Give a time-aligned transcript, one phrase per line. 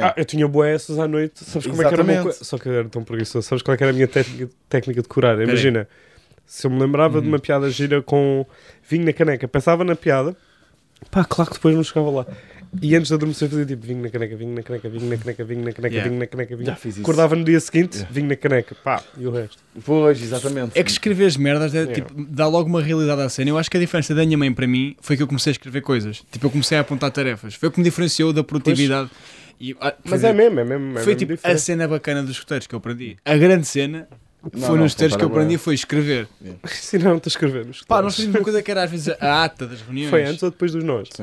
[0.00, 2.38] Ah, eu tinha boé essas à noite, sabes como é que era Exatamente.
[2.38, 4.48] co- Só que eu era tão preguiçoso, sabes qual é que era a minha técnica,
[4.68, 5.40] técnica de curar?
[5.42, 5.88] Imagina,
[6.46, 7.32] se eu me lembrava de Uhum.
[7.32, 8.46] uma piada gira com
[8.88, 10.36] vinho na caneca, pensava na piada,
[11.10, 12.26] pá, claro que depois não chegava lá.
[12.80, 15.44] E antes de adormecer fazia tipo vinho na caneca, vinho na caneca, vinho na caneca,
[15.44, 16.08] vinho na caneca, Yeah.
[16.10, 16.66] vinho na caneca, vinho.
[16.66, 17.00] Já fiz isso.
[17.00, 18.14] Acordava no dia seguinte, Yeah.
[18.14, 19.56] vinho na caneca, pá, e o resto.
[19.84, 20.78] Pois, exatamente.
[20.78, 21.94] É que escrever as merdas é, Yeah.
[21.94, 23.50] tipo, dá logo uma realidade à cena.
[23.50, 25.54] Eu acho que a diferença da minha mãe para mim foi que eu comecei a
[25.54, 26.22] escrever coisas.
[26.30, 27.54] Tipo, eu comecei a apontar tarefas.
[27.54, 29.10] Foi o que me diferenciou da produtividade.
[29.60, 30.90] E, ah, Mas é mesmo, é mesmo.
[30.98, 31.60] É Foi mesmo tipo a diferente.
[31.60, 33.16] cena bacana dos escuteiros que eu aprendi.
[33.24, 34.08] A grande cena
[34.42, 36.28] Não, foi não, nos escuteiros que eu aprendi foi escrever.
[36.64, 37.66] Ensinaram-te a escrever.
[37.66, 38.04] nos Pá, escuteiros.
[38.04, 40.10] nós fazíamos uma coisa que era às vezes a ata das reuniões.
[40.10, 41.08] Foi antes ou depois dos nós?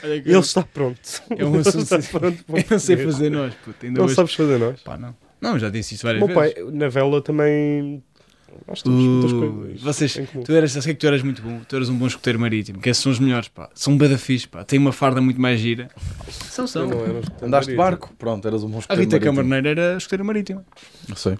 [0.00, 0.98] Que Ele está pronto.
[1.30, 3.86] É um Ele assunto- está pronto para Eu não sei fazer nós, puto.
[3.86, 4.14] Ainda Não hoje...
[4.14, 4.80] sabes fazer nós?
[4.82, 5.14] Pá, não.
[5.40, 6.54] Não, já disse isso várias meu vezes.
[6.54, 8.02] pai, na vela também.
[8.66, 9.80] Nós temos muitas Uh, coisas.
[9.82, 12.38] vocês, tu eras, eu sei que tu eras muito bom, tu eras um bom escoteiro
[12.38, 13.68] marítimo, que esses são os melhores, pá.
[13.74, 14.64] São bada fixe, pá.
[14.64, 15.90] Tem uma farda muito mais gira.
[16.28, 16.88] São, são.
[17.42, 18.12] Andaste de barco?
[18.18, 19.36] Pronto, eras um bom A escuteiro Rita marítimo.
[19.36, 20.64] Camarneira era escoteira marítima.
[21.08, 21.36] Não sei.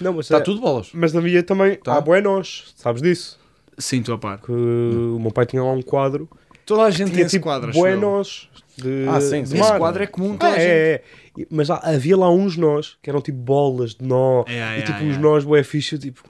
[0.00, 0.88] Não, mas, Está é- tudo bolas.
[0.92, 1.76] mas havia também.
[1.76, 1.96] Tá.
[1.96, 3.38] Há buenos, sabes disso?
[3.78, 4.38] Sim, estou a par.
[4.40, 6.28] Que o meu pai tinha lá um quadro.
[6.66, 8.51] Toda a gente tem Tinha esse tipo quadro, eu.
[8.76, 9.06] De.
[9.08, 9.60] Ah, sim, de sim.
[9.60, 10.62] Esse quadro é comum, É, toda a gente.
[10.68, 11.02] é, é.
[11.38, 14.44] E- Mas há- havia lá uns nós que eram tipo bolas de nó.
[14.46, 15.18] É, é, e tipo é, uns é.
[15.18, 15.94] nós bué fixe.
[15.94, 16.22] eu, Tipo,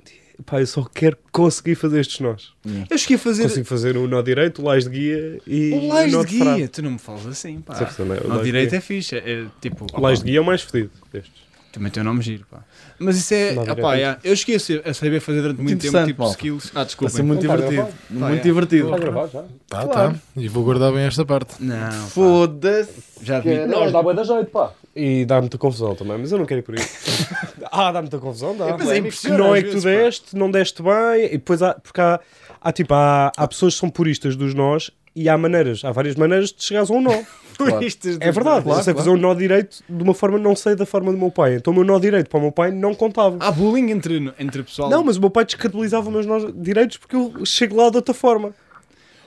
[0.47, 2.53] pá, eu só quero conseguir fazer estes nós.
[2.91, 5.73] Eu cheguei a fazer Consigo fazer o nó direito, o lais de guia e.
[5.73, 6.57] o nó de frade.
[6.57, 6.69] guia.
[6.69, 7.75] Tu não me falas assim, pá.
[7.75, 8.19] Fazer, não é?
[8.19, 8.79] O de direito guia.
[8.79, 9.17] é fixe.
[9.17, 11.33] É, é tipo, O lais de guia é o mais fedido destes.
[11.73, 12.59] Também tem um nome giro, pá.
[12.99, 13.53] Mas isso é.
[13.55, 16.37] Não, opá, yeah, eu cheguei a, saber fazer durante muito tempo interessante, tipo malta.
[16.37, 16.67] skills.
[16.67, 17.15] Ah, Vai desculpa.
[17.15, 17.89] ser muito Não, tá divertido.
[18.11, 18.39] Muito Tá, é.
[18.41, 18.85] divertido.
[18.87, 19.43] Está gravado já?
[19.69, 20.13] Tá, Claro.
[20.13, 20.21] tá.
[20.37, 21.55] E vou guardar bem esta parte.
[21.61, 21.91] Não.
[22.09, 22.93] Foda-se.
[23.23, 23.67] já admito.
[23.69, 24.73] Não, mas dá bem da jeito, pá.
[24.95, 26.85] E dá muita confusão também, mas eu não quero ir por aí.
[27.73, 28.77] ah, dá muita confusão, dá.
[28.79, 31.73] Mas é Que impressionante não é que tu deste, não deste bem, e depois há,
[31.75, 32.21] porque há,
[32.61, 36.17] há tipo, há, há pessoas que são puristas dos nós e há maneiras, há várias
[36.17, 37.13] maneiras de chegares a um nó.
[37.59, 38.99] Puristas É verdade, Claro, eu sei claro.
[38.99, 41.57] fazer um nó direito de uma forma não sei da forma do meu pai.
[41.57, 43.37] Então o meu nó direito para o meu pai não contava.
[43.41, 44.89] Há bullying entre, entre pessoal.
[44.89, 47.97] Não, mas o meu pai descredibilizava os meus nós direitos porque eu chego lá de
[47.97, 48.55] outra forma.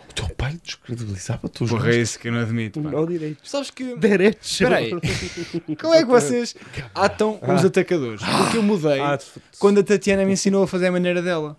[0.10, 2.80] O teu pai descredibilizava tu Porra, é isso que eu não admito.
[2.80, 2.92] Um Pá.
[2.92, 3.38] nó direito.
[3.44, 3.96] Sabes que.
[3.98, 4.50] Direitos.
[4.52, 4.92] Espera aí.
[5.80, 6.56] Como é que vocês
[6.96, 8.22] atam os atacadores?
[8.24, 9.20] Porque eu mudei Ah,
[9.60, 11.56] quando a Tatiana me ensinou a fazer a maneira dela.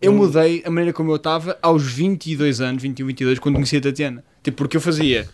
[0.00, 3.80] Eu mudei a maneira como eu estava aos 22 anos, 21, 22, quando conheci a
[3.80, 4.24] Tatiana.
[4.42, 5.28] Tipo, porque eu fazia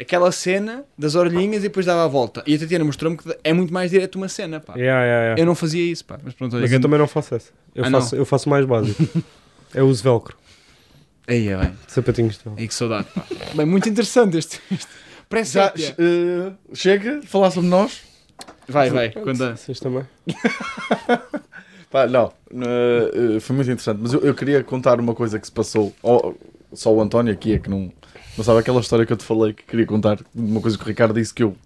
[0.00, 2.42] aquela cena das orelhinhas e depois dava a volta.
[2.46, 4.74] E a Tatiana mostrou-me que é muito mais direto uma cena, pá.
[4.76, 5.42] yeah, yeah, yeah.
[5.42, 6.18] Eu não fazia isso, pá.
[6.22, 6.62] Mas pronto, olha.
[6.62, 7.52] Mas eu também não faço essa.
[7.74, 9.06] Eu, Ah, faço, eu faço mais básico.
[9.74, 10.36] eu uso velcro.
[11.26, 11.72] Aí é bem.
[11.86, 12.62] Sapatinhos de velcro.
[12.62, 13.24] Aí que saudade, pá.
[13.54, 14.58] Bem, muito interessante este.
[14.72, 14.86] este.
[15.28, 15.94] Parece Já sépia.
[15.98, 18.00] eh, chega de falar sobre nós?
[18.66, 19.10] Vai, vai.
[19.10, 19.50] Quando...
[19.54, 20.04] Vocês também.
[21.90, 25.52] Pá, não, eh, foi muito interessante, mas eu, eu queria contar uma coisa que se
[25.52, 25.94] passou.
[26.02, 26.34] Oh,
[26.72, 27.90] só o António aqui é que não,
[28.36, 30.86] não sabe aquela história que eu te falei que queria contar, uma coisa que o
[30.86, 31.56] Ricardo disse que eu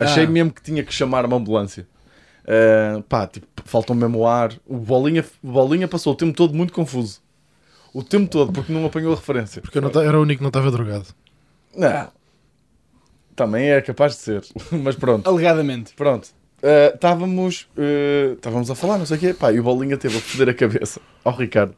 [0.00, 0.28] achei Ah.
[0.28, 1.86] mesmo que tinha que chamar uma ambulância.
[2.46, 4.54] Eh, pá, tipo, faltou mesmo o ar.
[4.66, 7.20] O Bolinha, o Bolinha passou o tempo todo muito confuso.
[7.92, 9.60] O tempo todo, porque não apanhou a referência.
[9.60, 11.06] Porque eu não era o único que não estava drogado.
[11.76, 12.08] Não.
[13.36, 14.44] Também é capaz de ser.
[14.82, 15.28] Mas pronto.
[15.28, 15.92] Alegadamente.
[15.94, 16.28] Pronto.
[16.62, 19.34] Uh, Estávamos uh, estávamos a falar, não sei o quê.
[19.34, 21.74] Pá, e o Bolinha teve a foder a cabeça ao Ricardo.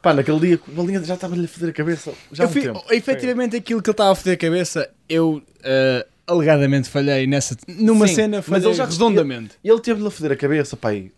[0.00, 2.12] Pá, naquele dia o Bolinha já estava-lhe a foder a cabeça.
[2.32, 2.82] Já Eu um fi- tempo.
[2.90, 7.54] efetivamente aquilo que ele estava a foder a cabeça, eu eh, alegadamente falhei nessa.
[7.68, 9.56] Numa Sim, cena, mas falhei ele já- redondamente.
[9.62, 11.12] E ele teve-lhe a foder a cabeça, pá, aí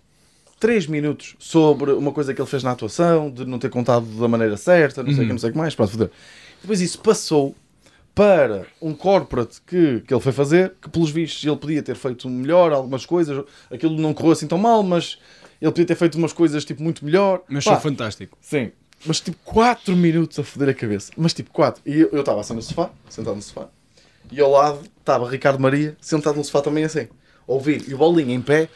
[0.58, 4.26] 3 minutos sobre uma coisa que ele fez na atuação, de não ter contado da
[4.26, 5.26] maneira certa, não sei o Uhum.
[5.28, 5.74] que, não sei o que mais.
[5.76, 6.10] Pronto, foder.
[6.60, 7.54] Depois isso passou
[8.14, 12.28] para um corporate que, que ele foi fazer, que pelos vistos ele podia ter feito
[12.28, 15.18] melhor algumas coisas, aquilo não correu assim tão mal, mas
[15.60, 17.42] ele podia ter feito umas coisas tipo muito melhor.
[17.48, 18.36] Mas Pá, sou fantástico.
[18.40, 18.72] Sim.
[19.04, 21.12] Mas tipo 4 minutos a foder a cabeça.
[21.16, 21.82] Mas tipo 4.
[21.86, 23.68] E eu estava assim no sofá, sentado no sofá.
[24.30, 27.00] E ao lado estava Ricardo Maria, sentado no sofá também assim.
[27.00, 27.08] a
[27.46, 27.88] Ouvir.
[27.88, 28.68] E o bolinho em pé.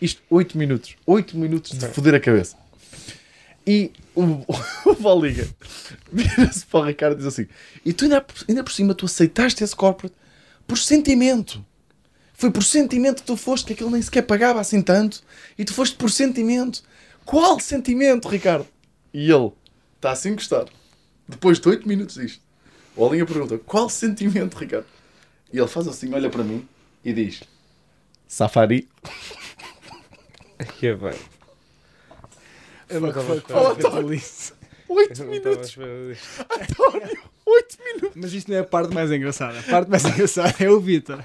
[0.00, 0.96] Isto 8 minutos.
[1.06, 2.56] 8 minutos de foder a cabeça.
[3.68, 4.22] E o,
[4.90, 5.46] o bolinha
[6.10, 7.46] vira-se para o Ricardo e diz assim:
[7.84, 10.16] E tu ainda, ainda por cima tu aceitaste esse corporate
[10.66, 11.62] por sentimento.
[12.32, 15.22] Foi por sentimento que tu foste, que aquilo nem sequer pagava assim tanto.
[15.58, 16.82] E tu foste por sentimento.
[17.26, 18.66] Qual sentimento, Ricardo?
[19.12, 19.52] E ele
[19.96, 20.72] está assim encostado.
[21.28, 22.40] Depois de 8 minutos disto.
[22.96, 24.86] O Olinha pergunta: Qual sentimento, Ricardo?
[25.52, 26.66] E ele faz assim, olha para mim
[27.04, 27.42] e diz:
[28.26, 28.88] Safari.
[30.80, 31.37] Que bem.
[32.88, 34.54] Eu não foi- feliz.
[34.88, 35.78] 8 Eu não estava a minutos.
[36.40, 38.12] António, 8 minutos.
[38.14, 39.58] Mas isto não é a parte mais engraçada.
[39.58, 41.22] A parte mais engraçada é o Vitor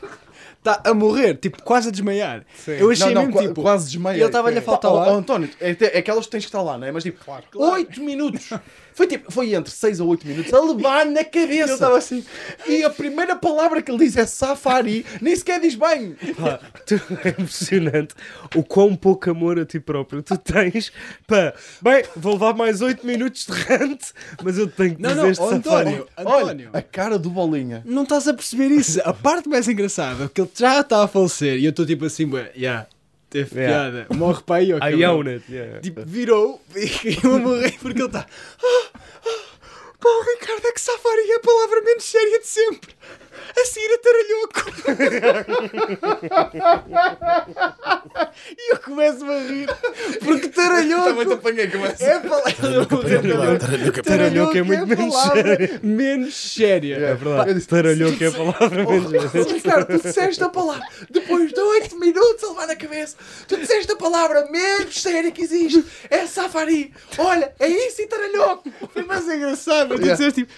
[0.63, 2.45] está a morrer, tipo, quase a desmaiar.
[2.55, 2.71] Sim.
[2.71, 4.15] Eu achei não, não, mesmo, tipo, quase desmaia.
[4.17, 6.77] e ele estava-lhe a faltar ó, António, é, é aquelas que tens que estar lá,
[6.77, 6.91] não é?
[6.91, 7.19] Mas tipo,
[7.53, 8.49] 8 minutos.
[8.93, 11.63] Foi, tipo, foi entre 6 a 8 minutos a levar na cabeça.
[11.63, 12.23] Ele estava assim.
[12.67, 16.15] E a primeira palavra que ele diz é safari, nem sequer diz bem.
[16.39, 18.13] Pá, tu- é impressionante
[18.55, 20.91] o quão pouco amor a ti próprio tu tens.
[21.27, 24.13] Pá, bem, vou levar mais 8 minutos de rante,
[24.43, 25.89] mas eu tenho que Não, dizer não, este safari.
[25.89, 27.81] António, Olha, a cara do Bolinha.
[27.85, 28.99] Não estás a perceber isso.
[29.03, 32.05] A parte mais engraçada é que ele já está a falecer e eu estou tipo
[32.05, 32.85] assim, já,
[33.33, 33.91] teve Yeah.
[33.91, 34.07] piada.
[34.17, 34.77] Morre para aí, ó.
[34.77, 35.43] I own it.
[35.51, 35.79] yeah.
[35.81, 38.25] Tipo, virou e eu a morrer porque ele está.
[38.63, 38.89] Ah,
[39.25, 39.39] ah,
[39.99, 42.93] Pá, o Ricardo, é que safari é a palavra menos séria de sempre.
[43.59, 45.73] A seguir a taralhoco.
[48.57, 49.67] e eu começo a rir
[50.23, 51.03] porque taralhoco.
[51.09, 52.03] Também te apanhei, começa.
[52.03, 52.53] É a palavra.
[54.03, 56.95] Taralhoco é muito menos palavra menos séria.
[56.95, 57.49] É verdade.
[57.49, 59.11] Eu disse, Taralhou que é a palavra menos.
[59.51, 63.17] Ricardo, tu disseste a palavra depois de 8 minutos a levar na cabeça.
[63.47, 65.83] Tu disseste a palavra menos séria que existe.
[66.09, 66.93] É safari.
[67.17, 68.69] Olha, é isso e taralhoco.
[68.93, 69.89] Foi mais engraçado.
[69.89, 70.53] mas Tu disseste tipo.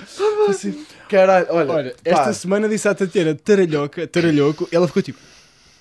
[0.49, 5.19] Assim, caralho, olha, esta semana disse à Tatiana taralhoca, taralhoco, ela ficou tipo.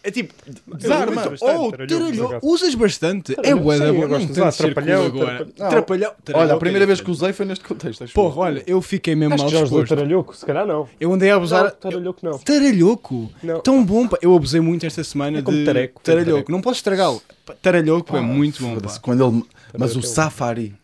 [0.06, 0.34] É tipo,
[0.76, 1.14] desarma.
[1.30, 2.46] bastante Oh, taralhoco.
[2.46, 3.34] Usas bastante.
[3.42, 6.12] É bué da gosto Não de usar trapalhão.
[6.34, 8.04] Olha, a primeira é vez que usei foi neste contexto.
[8.12, 9.88] Porra, olha, eu fiquei mesmo mal disposto.
[9.88, 10.86] taralhoco, se calhar não.
[11.00, 11.70] Eu andei a abusar.
[11.70, 12.38] Taralhoco não.
[12.38, 13.30] Taralhoco?
[13.62, 14.18] Tão bom, pá.
[14.20, 16.02] Eu abusei muito esta semana É como de é taralhoco.
[16.02, 16.52] tareco.
[16.52, 17.22] Não posso estragá-lo.
[17.62, 18.76] Taralhoco é muito bom.
[19.00, 19.42] Quando ele...
[19.78, 20.74] Mas o é safari,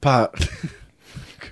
[0.00, 0.30] pá,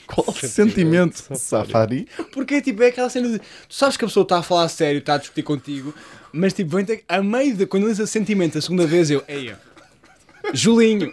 [0.08, 1.22] qual o sentimento?
[1.36, 2.08] Safari?
[2.32, 3.38] Porque tipo, é aquela cena de.
[3.38, 5.94] Tu sabes que a pessoa está a falar a sério, está a discutir contigo,
[6.32, 7.66] mas tipo, vem ter, a meio de.
[7.66, 9.22] Quando ele diz a sentimento a segunda vez, eu.
[9.28, 9.60] Eia.
[10.54, 11.12] Julinho.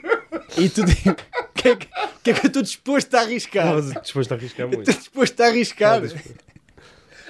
[0.57, 1.09] E tu tipo.
[1.11, 1.87] O que, é que,
[2.23, 3.79] que é que eu estou disposto a arriscar?
[3.79, 4.81] Estás disposto a arriscar muito.
[4.81, 6.01] Estou disposto a arriscar.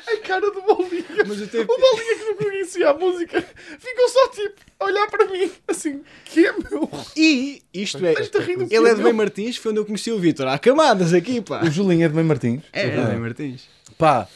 [0.07, 1.23] A cara do Bolinha.
[1.27, 1.63] Mas eu tenho.
[1.63, 6.01] O Bolinha que não conhecia a música ficou só tipo a olhar para mim, assim,
[6.25, 6.89] que é meu?
[7.15, 8.13] E isto é.
[8.69, 9.03] Ele é de?
[9.03, 10.47] Bem Martins, foi onde eu conheci o Vitor.
[10.47, 11.63] Há camadas aqui, pá.
[11.63, 12.61] O Julinho é de Bem Martins.
[12.71, 13.67] É, é de Bem Martins.
[13.97, 14.27] Pá,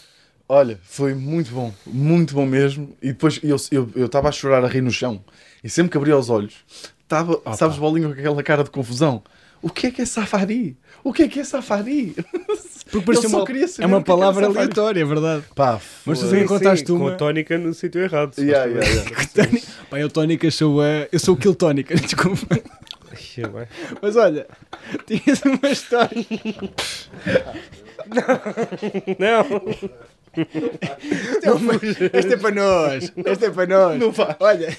[0.47, 2.95] olha, foi muito bom, muito bom mesmo.
[3.01, 5.23] E depois eu estava eu, estava a chorar, a rir no chão.
[5.63, 6.55] E sempre que abria os olhos,
[7.03, 9.23] estava, sabes, bolinho com aquela cara de confusão.
[9.61, 10.77] O que é que é safari?
[11.03, 12.15] O que é que é safari?
[12.91, 13.45] Porque parecia uma-
[13.79, 15.43] é uma é palavra aleatória, é verdade.
[15.55, 16.99] Pá, Mas tu também contaste uma.
[16.99, 18.33] Com a tónica no sítio errado.
[18.37, 19.25] Yeah, yeah, yeah.
[19.33, 21.07] Tónica- Pá, eu tónica sou a.
[21.11, 22.59] Eu sou o Kill Tónica, desculpa.
[23.51, 23.67] Vai.
[24.01, 24.45] Mas olha,
[25.07, 26.25] tinhas uma história.
[29.17, 29.61] Não, é, uma-
[32.13, 33.11] este é para nós.
[33.25, 33.99] Este é para nós.
[33.99, 34.35] Não vai.
[34.39, 34.77] Olha,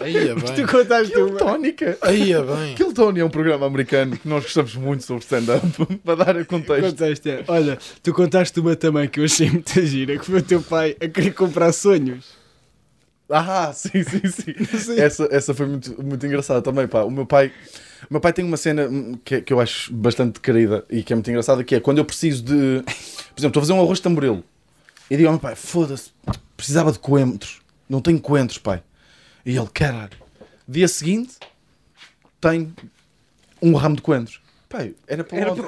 [0.00, 0.66] Aí é tu bem.
[0.66, 1.38] contaste uma.
[1.38, 1.98] Tónica.
[2.02, 2.74] Aí é bem.
[2.74, 5.66] Kill Tony é um programa americano que nós gostamos muito sobre stand-up,
[6.04, 6.90] para dar contexto.
[6.90, 7.44] Contaste, é.
[7.46, 10.96] Olha, tu contaste uma também que eu achei muito gira, que foi o teu pai
[11.00, 12.40] a querer comprar sonhos.
[13.28, 14.20] Ah, sim, sim,
[14.76, 15.00] sim.
[15.00, 17.02] essa, essa foi muito, muito engraçada também, pá.
[17.04, 17.52] O meu pai,
[18.08, 18.88] o meu pai tem uma cena
[19.24, 22.04] que, que eu acho bastante querida e que é muito engraçada, que é quando eu
[22.04, 22.82] preciso de...
[22.82, 24.42] Por exemplo, estou a fazer um arroz de tamboril
[25.10, 26.12] e digo ao meu pai, foda-se,
[26.56, 27.60] precisava de coentros.
[27.88, 28.80] Não tenho coentros, pai.
[29.44, 30.16] E ele, caralho.
[30.68, 31.34] Dia seguinte,
[32.40, 32.72] tem
[33.60, 34.40] um ramo de coentros.
[34.70, 35.62] Pai, era para Era onde?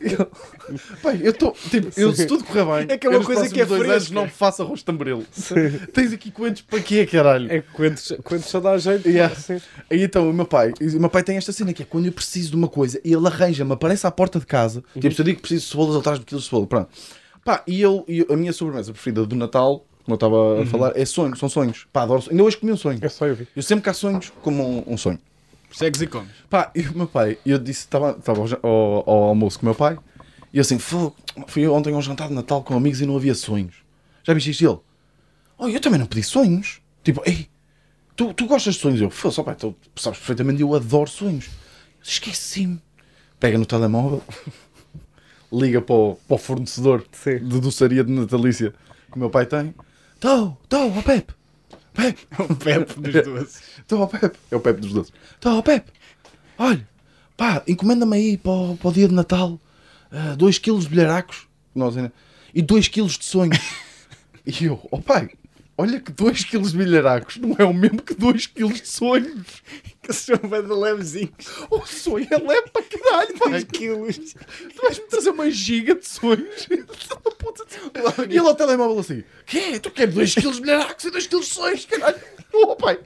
[0.00, 0.30] Eu-
[1.00, 1.52] Pai, eu estou.
[1.52, 4.10] Tipo, eu, se tudo correr bem, É que é uma coisa que é dois anos
[4.10, 5.24] não faço arroz de tamboril.
[5.92, 7.50] Tens aqui coentros para quê, caralho?
[7.52, 9.08] é que quantos, quantos só dá jeito.
[9.08, 9.32] Yeah.
[9.34, 9.60] Sim.
[9.88, 12.12] Aí então, o meu pai, o meu pai tem esta cena que é quando eu
[12.12, 14.82] preciso de uma coisa e ele arranja-me, aparece à porta de casa.
[14.94, 16.66] Tipo, se eu digo que preciso de cebolas, ele traz-me quilos de cebola.
[16.66, 16.88] Pronto.
[17.44, 20.92] Pá, e eu, e a minha sobremesa preferida do Natal, como eu estava a falar,
[20.96, 21.86] é sonho, são sonhos.
[21.92, 22.32] Pá, adoro sonhos.
[22.32, 22.98] Ainda hoje comi um sonho.
[23.00, 23.46] É só eu vi.
[23.54, 25.20] Eu sempre que há sonhos, como um, um sonho.
[25.72, 26.30] Segues e comes.
[26.48, 29.74] Pá, e o meu pai, eu disse, estava ao, ao, ao almoço com o meu
[29.74, 29.98] pai,
[30.52, 33.16] e eu assim, "Fogo, fui ontem a um jantar de Natal com amigos e não
[33.16, 33.76] havia sonhos.
[34.24, 34.64] Já viste isto?
[34.64, 34.78] Ele,
[35.58, 36.80] oh, eu também não pedi sonhos.
[37.04, 37.48] Tipo, ei,
[38.14, 39.00] tu, tu gostas de sonhos?
[39.00, 41.48] Eu, foda-se, pai, tu sabes perfeitamente, eu adoro sonhos.
[42.02, 42.80] Esqueci-me.
[43.38, 44.22] Pega no telemóvel,
[45.52, 47.38] liga para o, para o fornecedor Sim.
[47.38, 48.72] de doçaria de natalícia
[49.10, 49.74] que o meu pai tem.
[50.18, 51.34] Tô, tô, ó Pepe.
[51.96, 52.26] Pepe.
[52.38, 53.62] O Pepe dos doces.
[53.78, 54.38] Estou ao Pepe.
[54.50, 55.12] É o Pepe dos doces.
[55.34, 55.90] Estou ao Pepe.
[56.58, 56.86] Olha,
[57.36, 59.58] pá, encomenda-me aí para o, para o dia de Natal
[60.38, 62.12] 2 kg de bilharacos Nós ainda-
[62.54, 63.58] e 2 kg de sonhos.
[64.46, 65.30] e eu, ó pai,
[65.78, 69.62] olha que 2 kg de bilharacos não é o mesmo que 2 kg de sonhos.
[70.02, 71.32] Que são de levezinhos.
[71.68, 73.50] O sonho é leve para caralho, pai.
[73.50, 74.16] 2 quilos.
[74.16, 76.68] Tu vais-me trazer uma giga de sonhos.
[78.28, 79.78] e ele ao telemóvel assim: Quê?
[79.80, 81.84] Tu queres 2 kg de bilharacos e 2 kg de sonhos?
[81.86, 82.16] Caralho.
[82.52, 83.00] Oh, pai.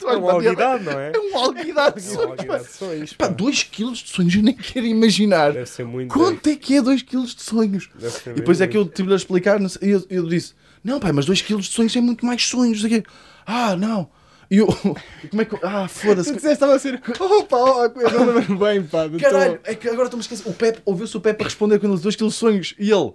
[0.00, 1.12] É bater- alguidade, não é?
[1.14, 2.30] É um alguidade de É uma sonhos.
[2.30, 3.12] alguidade de sonhos.
[3.12, 3.32] Pá, pá.
[3.34, 5.52] 2 kg de sonhos, eu nem quero imaginar.
[5.52, 6.12] Deve ser muito.
[6.12, 7.88] Quanto é que é 2 kg de sonhos?
[8.26, 11.26] E depois é que eu tive-lhe a explicar e eu, eu disse: Não, pai, mas
[11.26, 12.82] 2 kg de sonhos é muito mais sonhos.
[12.82, 13.02] não quê.
[13.46, 14.08] Ah, não.
[14.50, 14.66] E eu,
[15.30, 15.54] como é que.
[15.54, 16.32] eu- Ah, Tu foda-se.
[16.34, 17.00] disseste estava a ser.
[17.18, 19.08] Opa, ó, coisa bem, pá.
[19.20, 19.60] Caralho, tom.
[19.64, 20.48] é que agora estou-me a esquecer.
[20.48, 22.74] O Pepe, ouviu-se o Pepe a responder com ele 2 kg de sonhos.
[22.78, 23.12] E ele.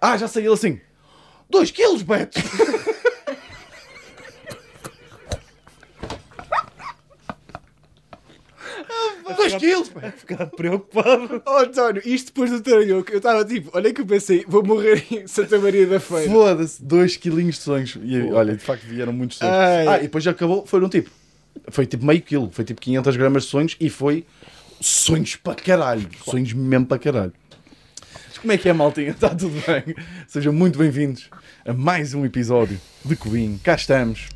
[0.00, 0.80] Ah, já sei, ele assim.
[1.50, 2.40] 2 kg, Beto!
[9.58, 10.10] Dois quilos, pá.
[10.16, 11.42] Ficar preocupado.
[11.46, 15.04] Oh, António, isto depois do Taranhoco, eu estava tipo, olha que eu pensei, vou morrer
[15.10, 16.30] em Santa Maria da Feira.
[16.30, 17.98] Foda-se, 2 quilinhos de sonhos.
[18.02, 19.54] E olha, de facto vieram muitos sonhos.
[19.54, 19.86] Ai.
[19.88, 21.10] Ah, e depois já acabou, foram tipo.
[21.68, 24.24] Foi tipo meio quilo, foi tipo 500 gramas de sonhos e foi
[24.80, 26.08] sonhos para caralho.
[26.24, 27.32] Sonhos mesmo para caralho.
[28.28, 29.10] Mas como é que é, maltinha?
[29.10, 29.94] Está tudo bem?
[30.26, 31.28] Sejam muito bem-vindos
[31.64, 33.60] a mais um episódio de Cubinho.
[33.62, 34.28] Cá estamos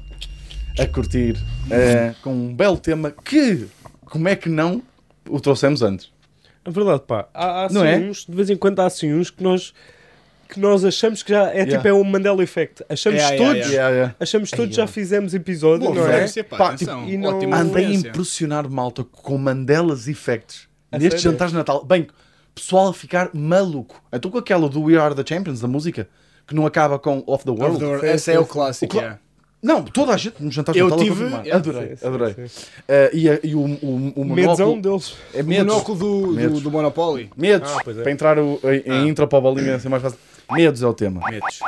[0.79, 1.37] a curtir
[1.71, 3.67] eh, com um belo tema que,
[4.05, 4.83] como é que não
[5.29, 6.11] o trouxemos antes?
[6.65, 7.29] É verdade, pá.
[7.33, 7.97] Há, há assim Não é?
[7.99, 9.73] uns, de vez em quando há assim uns que nós,
[10.49, 11.77] que nós achamos que já é Yeah.
[11.77, 12.85] tipo é o Mandela Effect.
[12.89, 14.15] Achamos Yeah, todos, Yeah, yeah.
[14.19, 16.27] achamos todos já eu- fizemos episódio, Boa não é?
[16.43, 21.23] pá, Pá, atenção, tipo, e não- Andei a impressionar malta com Mandelas Effects A nestes
[21.23, 21.33] sério?
[21.35, 21.85] jantares de Natal.
[21.85, 22.09] Bem,
[22.55, 24.03] pessoal a ficar maluco.
[24.13, 26.09] Então com aquela do We Are the Champions, da música,
[26.49, 27.77] que não acaba com Off the World.
[27.77, 28.07] Of the World.
[28.07, 29.19] Esse é o foi- clássico, o yeah.
[29.63, 31.47] Não, toda a gente nos jantares Eu de Natal a tive- confirmar.
[31.47, 32.35] eu- Adorei, Sim, sim, adorei.
[32.49, 32.67] sim.
[32.87, 34.81] Eh, e a- e o, o, o monóculo...
[34.81, 35.17] deles.
[35.35, 36.53] É O monóculo do, Medos.
[36.55, 37.31] do, do Monopoly.
[37.37, 37.71] Medos.
[37.73, 37.95] Ah, é.
[38.03, 39.07] Para entrar o, em, Ah.
[39.07, 40.19] intro para a bolinha ser mais fácil.
[40.53, 41.21] Medos é o tema.
[41.29, 41.59] Medos.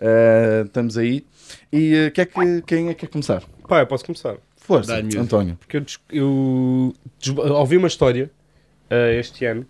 [0.00, 1.24] Eh, estamos aí.
[1.72, 3.42] E eh, quer que, quem é que quer começar?
[3.66, 4.36] Pá, eu posso começar.
[4.56, 4.96] Força.
[4.96, 5.56] António.
[5.58, 8.30] Porque eu, eu des- ouvi uma história
[9.18, 9.64] este ano.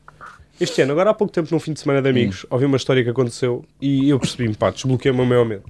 [0.60, 3.04] Este ano, agora há pouco tempo, num fim de semana de amigos, ouvi uma história
[3.04, 5.62] que aconteceu e eu percebi-me, pá, desbloqueei-me o meu medo.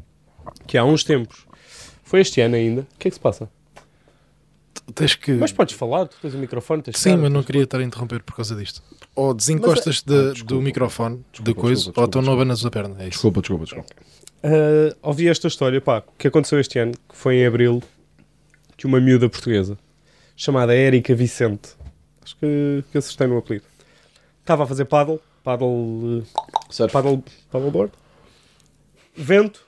[0.67, 1.47] Que há uns tempos,
[2.09, 3.49] foi este ano ainda, o que é que se passa?
[4.95, 5.33] Tens que.
[5.33, 7.83] Mas podes falar, tu tens o microfone, tens Sim, cara, mas não queria estar a
[7.83, 8.83] interromper por causa disto.
[9.15, 10.45] Ou desencostas de- desculpa.
[10.55, 12.95] do microfone, Desculpa, de coisa, desculpa, ou não abanas a perna.
[12.99, 13.11] É isso.
[13.11, 13.89] Desculpa, desculpa, desculpa.
[14.43, 17.83] Ah, ouvi esta história, pá, que aconteceu este ano, que foi em Abril,
[18.77, 19.77] que uma miúda portuguesa,
[20.37, 21.71] chamada Érica Vicente,
[22.25, 23.67] acho que, que acertei no apelido,
[24.41, 26.23] estava a fazer paddle, paddle,
[26.71, 26.93] Certo.
[26.93, 27.93] paddle, paddleboard,
[29.15, 29.61] vento,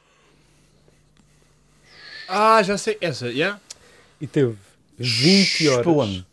[2.31, 2.97] Ah, já sei.
[3.01, 3.61] Essa, yeah?
[4.21, 4.55] e teve
[4.99, 6.27] 20 horas Para onde?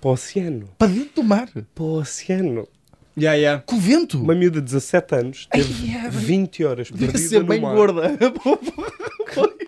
[0.00, 0.68] para o oceano.
[0.76, 1.48] Para dentro do mar.
[1.74, 2.68] Para o oceano.
[3.16, 3.62] Yeah, yeah.
[3.64, 4.20] Com o vento.
[4.22, 7.60] Uma miúda de 17 anos teve Ai, é, 20 horas Devia perdida ser no bem
[7.60, 7.74] mar.
[7.74, 8.02] gorda.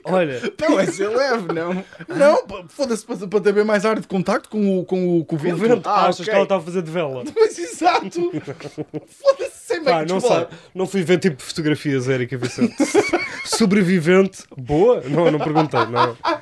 [0.05, 1.85] Olha, Não, é leve, não.
[2.09, 5.35] Não, foda-se para, para ter bem mais área de contacto com o, com o, com
[5.37, 5.57] o o vento.
[5.57, 6.25] vento, Ah, achas ok.
[6.25, 7.23] que ela está a fazer de vela?
[7.39, 8.31] Mas exato.
[9.09, 9.85] foda-se sem.
[9.85, 10.47] Pá, não sei.
[10.75, 12.75] Não fui ver tipo fotografias, Érica Vicente.
[13.45, 15.01] Sobrevivente, boa?
[15.03, 16.17] Não, não perguntei, não.
[16.23, 16.41] Ah,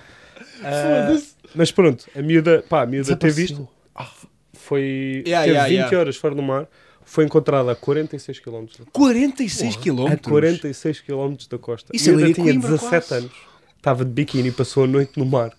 [0.61, 1.35] Foda-se.
[1.55, 3.69] mas pronto, a miúda, pá, a miúda teve Desapareceu.
[3.95, 4.19] isto.
[4.55, 5.23] Foi.
[5.27, 5.99] Yeah, teve yeah, 20 yeah.
[5.99, 6.67] horas fora do mar.
[7.11, 8.67] Foi encontrada a 46 km.
[8.93, 10.17] 46 A km.
[10.29, 11.91] 46 km da costa.
[11.97, 13.15] Isso a é miúda ali tinha Coimbra, 17 quase.
[13.15, 13.33] anos.
[13.79, 15.51] Estava de biquíni e passou a noite no mar.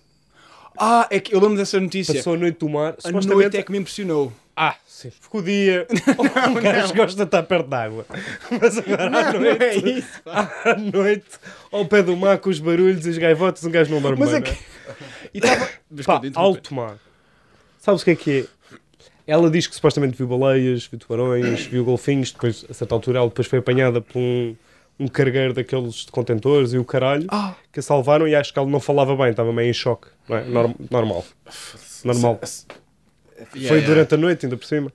[0.78, 2.14] Ah, é que eu lembro dessa notícia.
[2.14, 2.90] Passou a noite no mar.
[2.92, 4.32] A supostamente- noite é que me impressionou.
[4.56, 5.10] Ah, sim.
[5.20, 5.86] Porque o dia.
[6.56, 8.06] o gajo gosta de estar perto da água.
[8.60, 9.58] Mas agora à Não, noite.
[9.58, 10.20] não é isso.
[10.24, 11.26] à noite,
[11.72, 14.30] ao pé do mar, com os barulhos e os gaivotas, um gajo não dorme Mas
[14.30, 14.52] é não que.
[15.34, 15.68] E estava.
[16.34, 16.96] Alto mar.
[17.78, 18.44] Sabes o que é que é?
[19.26, 22.32] Ela diz que supostamente viu baleias, viu tubarões, viu golfinhos.
[22.32, 24.56] Depois, a certa altura, ela depois foi apanhada por um,
[24.98, 28.26] um cargueiro daqueles de contentores e o caralho Ah, que a salvaram.
[28.26, 30.08] E acho que ela não falava bem, estava meio em choque.
[30.28, 30.44] Não é?
[30.44, 31.24] Norm- normal.
[32.04, 32.40] Normal.
[32.42, 33.86] yeah, Foi yeah.
[33.86, 34.92] durante a noite, ainda por cima.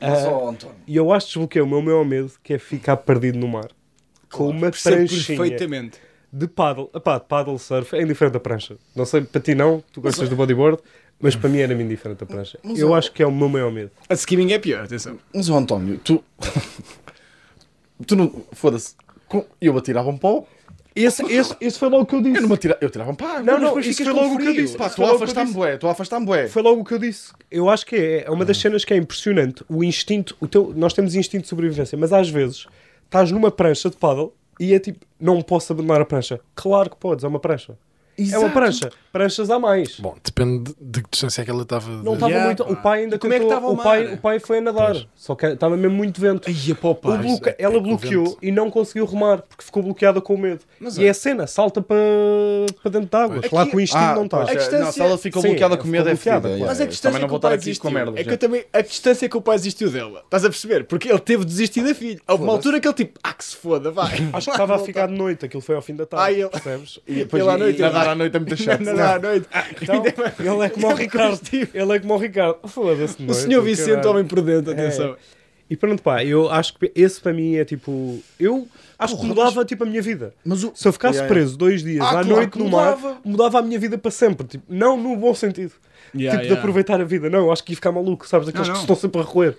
[0.00, 0.74] António.
[0.86, 3.68] E eu acho que desbloqueei o meu maior medo, que é ficar perdido no mar.
[4.30, 5.98] Com uma Percebo pranchinha perfeitamente.
[6.32, 6.90] de paddle.
[6.94, 8.76] Epá, de paddle surf é indiferente da prancha.
[8.94, 10.78] Não sei, para ti não, tu gostas do bodyboard,
[11.22, 12.58] mas para mim era-me indiferente a prancha.
[12.62, 13.90] Mas, Eu ó- acho que é o meu maior medo.
[14.08, 15.18] A skimming é pior, atenção.
[15.34, 16.22] Mas, ó, António, tu.
[18.06, 18.44] tu não.
[18.52, 18.94] Foda-se.
[19.60, 20.46] Eu atirava-me para o.
[20.94, 22.36] Esse, esse, esse foi logo o que eu disse.
[22.36, 22.76] Eu não me atira...
[22.78, 23.42] Eu atirava-me para a água.
[23.44, 24.76] Não, não, isso foi logo o que eu disse.
[24.76, 25.74] Pá, Isso estou foi a logo o que eu afastar-me bué.
[25.74, 26.48] Estou a afastar-me bué.
[26.48, 27.32] Foi logo o que eu disse.
[27.50, 29.64] Eu acho que é, é uma das cenas que é impressionante.
[29.70, 32.66] O instinto, o teu, nós temos instinto de sobrevivência, mas às vezes
[33.06, 36.40] estás numa prancha de paddle e é tipo, não posso abandonar a prancha.
[36.54, 37.74] Claro que podes, é uma prancha.
[38.18, 38.44] É Exato.
[38.44, 38.90] uma prancha.
[39.10, 39.98] Pranchas há mais.
[40.00, 41.84] Bom, depende de, que distância é que ela estava.
[41.90, 42.64] de- Não estava Yeah, muito.
[42.64, 42.70] pá.
[42.72, 44.58] O pai ainda E como é que tentou- estava o o pai, o pai foi
[44.58, 44.92] a nadar.
[44.92, 45.06] Pois.
[45.14, 46.48] Só que estava mesmo muito vento.
[46.48, 47.16] Ai, a pô, O pá.
[47.16, 50.60] bloque- é- ela é com bloqueou e não conseguiu remar porque ficou bloqueada com medo.
[50.80, 51.96] Mas e é a cena, salta para,
[52.82, 53.38] para dentro de água.
[53.38, 54.38] Aqui- que o instinto Ah, não está.
[54.38, 54.42] é.
[54.42, 56.48] A distância- Não, se ela ficou Sim, bloqueada com medo é fedida.
[56.60, 56.86] Mas a é.
[56.86, 58.18] distância que o pai com merda.
[58.20, 58.64] É que eu também.
[58.72, 60.20] A distância que o pai desistiu dela.
[60.24, 60.84] Estás a perceber?
[60.84, 62.20] Porque ele teve de desistir da filha.
[62.26, 64.12] Houve uma altura que ele tipo, ah, que se foda, vai.
[64.32, 66.24] Acho que estava a ficar de noite, aquilo foi ao fim da tarde.
[66.24, 66.98] Ah, ele- Percebes?
[67.06, 68.80] E depois Ele à noite, nadar à noite é muito chato.
[68.82, 69.46] Nadar à noite.
[69.80, 70.04] Então,
[70.54, 71.40] ele é como o Ricardo.
[71.52, 72.58] Ele é como o Ricardo.
[72.68, 73.34] Foda-se, O é?
[73.34, 75.16] senhor Do Vicente, homem por dentro, atenção.
[75.70, 78.20] E pronto, pá, eu acho que esse para mim é tipo.
[78.38, 78.68] Eu
[78.98, 80.34] acho que mudava tipo a minha vida.
[80.44, 80.72] Mas o...
[80.74, 83.18] Se eu ficasse Yeah, preso dois dias Ah, à claro noite que no mar, mudava.
[83.24, 84.46] mudava a minha vida para sempre.
[84.46, 85.72] Tipo, não no bom sentido.
[86.14, 86.58] Yeah, tipo, de yeah.
[86.60, 87.30] aproveitar a vida.
[87.30, 88.48] Não, acho que ia ficar maluco, sabes?
[88.48, 88.82] Aqueles Não, que não.
[88.94, 89.56] estão sempre a roer.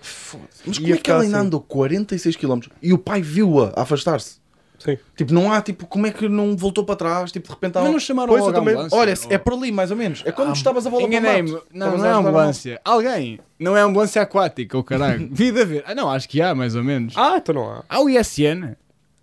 [0.64, 1.46] Mas como é que ela ainda assim.
[1.46, 4.36] andou 46 km e o pai viu-a afastar-se?
[4.84, 4.98] Sim.
[5.16, 7.32] Tipo, não há, tipo, como é que não voltou para trás?
[7.32, 8.98] Tipo, de repente há Mas não chamaram Pois, logo a também- ambulância?
[8.98, 10.22] Olha, é Ou- por ali, mais ou menos.
[10.26, 11.66] É quando Ah, estavas a bola para o mato.
[11.72, 12.80] Não, não é ambulância.
[12.84, 13.38] Alguém.
[13.58, 15.28] Não é ambulância aquática, o caralho.
[15.32, 15.84] Vida a ver.
[15.86, 17.14] Ah, não, acho que há, mais ou menos.
[17.16, 17.84] Ah, então não há.
[17.88, 18.76] Há o ISN.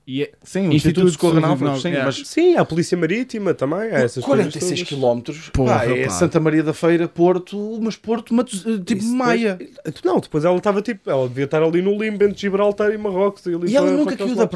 [0.08, 2.06] E é- Sim, o Instituto Instituto de Socorro de Náufragos, Náufragos, sim, yeah.
[2.18, 3.82] mas Sim, há a Polícia Marítima também.
[3.92, 5.38] Há essas 46 coisas todas.
[5.38, 6.10] km, Porra, pá, é pá.
[6.10, 9.56] Santa Maria da Feira, Porto, mas Porto, Matos- eh, tipo Isso Maia.
[9.58, 11.08] depois- Não, depois ela estava tipo.
[11.10, 13.46] Ela devia estar ali no limbo entre Gibraltar e Marrocos.
[13.48, 14.52] ali E ela nunca caiu da lados.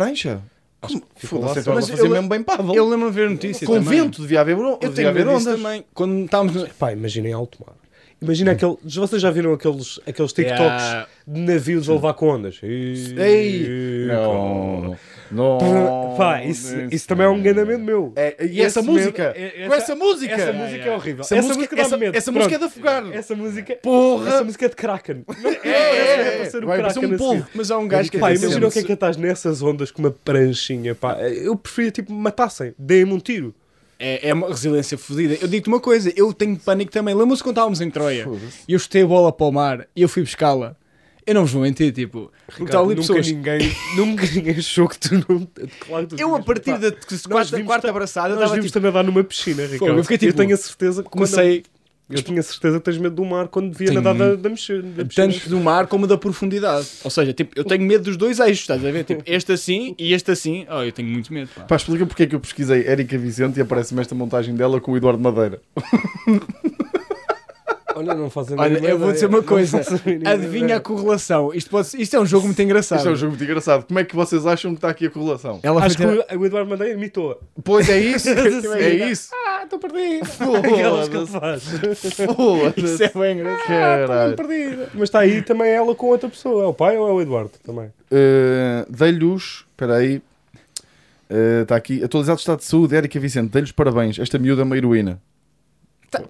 [0.86, 1.00] Prancha?
[1.00, 1.12] Como?
[1.16, 2.74] ficou lá ela Mas fazia eu- mesmo bem pável.
[2.76, 3.68] Eu lembro-me de ver notícias.
[3.68, 4.02] Com também.
[4.02, 5.44] vento, devia haver, Eu devia tenho haver ondas.
[5.46, 5.86] também.
[5.94, 6.64] Quando estávamos.
[6.80, 7.76] Pá, imaginem alto mar.
[8.22, 8.78] Imagina aquele.
[8.84, 11.08] Vocês já viram aqueles, aqueles TikToks Yeah.
[11.28, 12.60] de navios a levar com ondas?
[12.64, 14.08] Ei!
[14.08, 14.98] Não,
[15.32, 16.16] não.
[16.18, 18.14] Pá, isso, isso também é um enganamento meu.
[18.16, 19.34] É, e essa Esse música?
[19.36, 20.34] é- Com essa música?
[20.34, 21.22] Essa música é horrível.
[21.22, 22.18] Essa Essa, música- música dá essa- medo.
[22.18, 23.12] essa música é de afogar.
[23.14, 23.76] Essa música.
[23.84, 24.30] Porra!
[24.30, 25.26] Essa música é de Kraken.
[25.66, 27.48] É, é, Vai ser o vai Kraken um a polvo.
[27.54, 29.92] Mas há um gajo que Pá, até imagina o que é que estás nessas ondas
[29.92, 31.18] com uma pranchinha, pá.
[31.22, 32.74] Eu preferia, tipo, matassem.
[32.78, 33.54] Deem-me um tiro.
[33.98, 35.38] É, é uma resiliência fodida.
[35.42, 37.16] Eu digo-te uma coisa, eu tenho pânico também.
[37.16, 38.28] Lembra-se quando estávamos em Troia
[38.68, 40.76] e eu chutei a bola para o mar e eu fui buscá-la?
[41.26, 43.28] Eu não vos vou mentir, tipo, está ali nunca, pessoas.
[43.28, 43.60] ninguém,
[43.98, 45.48] nunca ninguém achou que tu não.
[45.80, 46.92] Claro que tu Eu, a partir da
[47.28, 48.74] quarta, quarta ta- abraçada, eu Nós vimos tipo.
[48.76, 49.98] também dar numa piscina, Ricardo.
[49.98, 51.64] eu fiquei, tipo, tenho a certeza que Comecei
[52.10, 54.82] Eu tinha certeza que tens medo do mar quando devia Tenho nadar da, da mexer-
[54.84, 56.88] da tanto do mar como da profundidade.
[57.04, 59.04] Ou seja, tipo, eu tenho medo dos dois eixos, estás a ver?
[59.06, 60.68] Tipo, este assim e este assim.
[60.70, 61.50] Oh, eu tenho muito medo.
[61.56, 61.64] Pá.
[61.64, 64.92] Pá, explica porque é que eu pesquisei Érica Vicente e aparece-me esta montagem dela com
[64.92, 65.60] o Eduardo Madeira.
[67.96, 69.80] Olha, não fazem Olha, eu vou dizer uma coisa.
[70.26, 70.78] Adivinha ideia.
[70.78, 71.54] a correlação.
[71.54, 72.98] Isto, pode ser- isto é um jogo muito engraçado.
[73.00, 73.86] Isto é um jogo muito engraçado.
[73.86, 75.60] Como é que vocês acham que está aqui a correlação?
[75.64, 77.38] Ela Acho ter- que o o Eduardo Madeira imitou-a.
[77.64, 78.28] Pois é isso,
[78.62, 78.74] Sim.
[78.74, 79.30] é isso.
[79.34, 80.26] Ah, estou perdido.
[80.58, 81.40] Aquelas que ele Foda-se.
[81.40, 82.78] faz.
[82.78, 83.68] Isso é bem engraçado.
[83.68, 84.36] Caralho.
[84.36, 84.90] Perdida.
[84.94, 86.64] Mas está aí também ela com outra pessoa.
[86.64, 87.86] É o pai ou é o Eduardo também?
[88.12, 89.66] Uh, Dei-lhe os.
[89.72, 90.22] Espera aí.
[91.30, 92.04] Uh, Está aqui.
[92.04, 93.50] Atualizado estado de saúde, Érica Vicente.
[93.52, 94.20] Dei-lhes parabéns.
[94.20, 95.20] Esta miúda é uma heroína.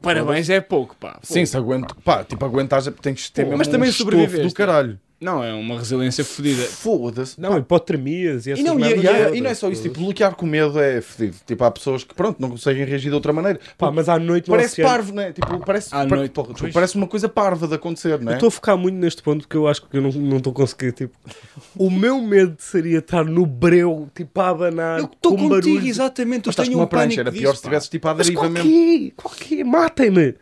[0.02, 1.20] Parabéns, é pouco, pá.
[1.22, 1.96] Sim, se aguento.
[2.04, 4.48] Pá, tipo, aguentares, tens que ter mesmo mas também um estofo sobreviveste.
[4.48, 5.00] do caralho.
[5.20, 6.62] Não, é uma resiliência fodida.
[6.64, 7.40] Foda-se.
[7.40, 10.36] Não, hipotermias e essas E não, e, e- e não é só isso, tipo, bloquear
[10.36, 11.38] com medo é fedido.
[11.48, 13.58] Tipo, há pessoas que, pronto, não conseguem reagir de outra maneira.
[13.78, 15.32] Pá, mas à noite no Parece oceano- parvo, não é?
[15.32, 16.74] Tipo, parece, À par- noite, porra, pois.
[16.74, 18.34] parece uma coisa parva de acontecer, não Eu é?
[18.36, 20.56] estou a focar muito neste ponto porque eu acho que eu não não estou a
[20.56, 20.92] conseguir.
[20.92, 21.18] Tipo,
[21.78, 25.00] o meu medo seria estar no breu, tipo a abanar.
[25.00, 25.88] Eu estou com contigo, barulho.
[25.88, 26.46] exatamente.
[26.48, 27.68] Eu Mas estás com tenho uma um pânico prancha, era disso, pior se pá.
[27.68, 28.70] estivesse tipo à Mas deriva qual mesmo.
[28.70, 29.22] que é?
[29.22, 29.64] Qual que é?
[29.64, 30.36] Matem-me!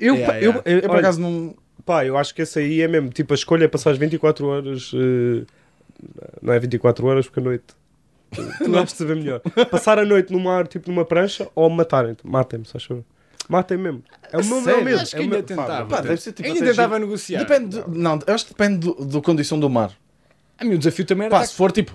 [0.00, 0.62] Eu, Yeah, eu, yeah.
[0.64, 1.54] eu- Eu por olha, acaso não.
[1.88, 3.08] Pá, eu acho que esse aí é mesmo.
[3.08, 4.90] Tipo, a escolha é passar as 24 horas.
[4.94, 5.46] eh,
[6.42, 7.64] não é 24 horas porque a noite.
[8.58, 9.40] Tu vais saber melhor.
[9.70, 12.26] Passar a noite no mar, tipo numa prancha, ou matarem-te.
[12.26, 12.98] Matem-me, se achas.
[13.48, 14.02] Matem mesmo.
[14.30, 14.76] É o meu, sério?
[14.76, 15.00] meu medo.
[15.00, 15.86] Acho que é ainda meu- tentava.
[15.86, 16.46] Pá, deve ser tipo.
[16.46, 17.06] Ainda tentava giro.
[17.06, 17.38] negociar.
[17.44, 17.82] Depende.
[17.82, 19.90] de- não, acho que depende do, do condição do mar.
[20.58, 21.34] A mim o desafio também era.
[21.38, 21.92] Pá, se for tipo.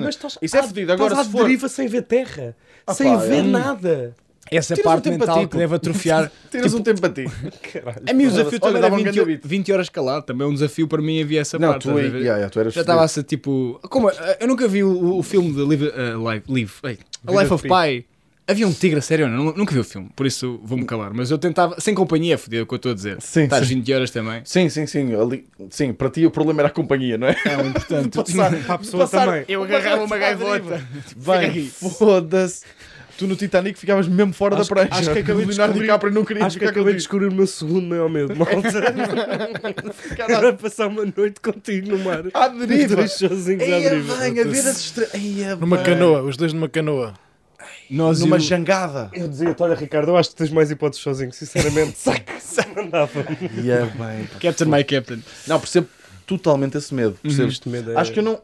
[0.00, 0.92] Mas estás Isso é fedido.
[0.92, 1.44] Agora, estás se à for.
[1.46, 2.54] deriva sem ver terra.
[2.86, 3.42] Ah, sem pá, ver é.
[3.42, 4.14] nada.
[4.56, 6.32] Essa Tiras um parte tempo mental ti, que deve atrofiar.
[6.50, 7.24] Tiras um tempo para ti.
[7.72, 8.02] Caralho.
[8.08, 9.40] A mim o desafio também era um 20, grande beat.
[9.44, 10.24] 20 horas calado.
[10.24, 11.82] Também é um desafio para mim havia essa Não, parte.
[11.88, 13.80] tu, yeah, yeah, tu eras Já estava a ser tipo.
[13.88, 17.52] Como, eu nunca vi o, o filme de Live, uh, Live, Live ei, A Life
[17.52, 18.06] of Pi.
[18.46, 21.14] Havia um tigre a sério, não, nunca vi o filme, por isso vou-me calar.
[21.14, 23.16] Mas eu tentava, sem companhia, fodido o que eu estou a dizer.
[23.22, 23.76] Sim, Estás sim.
[23.76, 24.42] 20 horas também.
[24.44, 25.14] Sim, sim, sim.
[25.14, 27.36] Ali, sim, para ti o problema era a companhia, não é?
[27.42, 28.10] É um importante.
[28.22, 29.46] Passar, Para a pessoa também.
[29.48, 30.86] Eu agarrava uma gaivota.
[31.16, 32.66] Bem, foda-se.
[33.16, 34.94] Tu no Titanic ficavas mesmo fora Acho da prancha.
[35.00, 37.32] acho que acabei de Leonardo descobrir- DiCaprio não queria Acho que acabei de descobrir o
[37.32, 38.54] meu segundo maior medo, malta.
[40.28, 42.24] Era passar uma noite contigo no mar.
[42.34, 42.96] À deriva.
[42.96, 44.16] dois sozinhos à deriva.
[44.16, 45.60] bem, a ver as estrelas.
[45.60, 45.84] Numa bem.
[45.86, 47.14] canoa, os dois numa canoa.
[47.90, 49.10] Nós Numa e o- jangada.
[49.12, 51.96] Eu dizia-te, olha Ricardo, eu acho que tens mais hipóteses sozinho, sinceramente.
[51.98, 52.32] Saca,
[52.74, 53.24] não dava.
[53.56, 54.26] Eia bem.
[54.40, 55.22] Captain My Captain.
[55.46, 55.86] Não, percebo
[56.26, 57.16] totalmente esse medo.
[57.22, 57.48] Percebo.
[57.48, 58.40] Este medo é- Acho que eu não.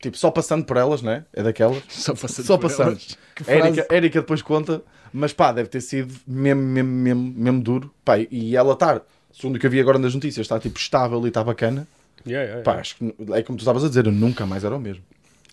[0.00, 1.24] Tipo, só passando por elas, né?
[1.32, 1.82] É daquelas.
[1.88, 2.46] Só passando.
[2.46, 2.98] Só passando.
[3.46, 7.94] Érica, Érica depois conta, mas pá, deve ter sido mesmo, mesmo, mesmo, mesmo duro.
[8.04, 9.02] Pá, e ela estar,
[9.32, 11.86] segundo o que eu vi agora nas notícias, está tipo estável e está bacana.
[12.26, 12.80] Yeah, yeah, Pá, yeah.
[12.80, 15.02] acho que é como tu estavas a dizer, eu nunca mais era o mesmo.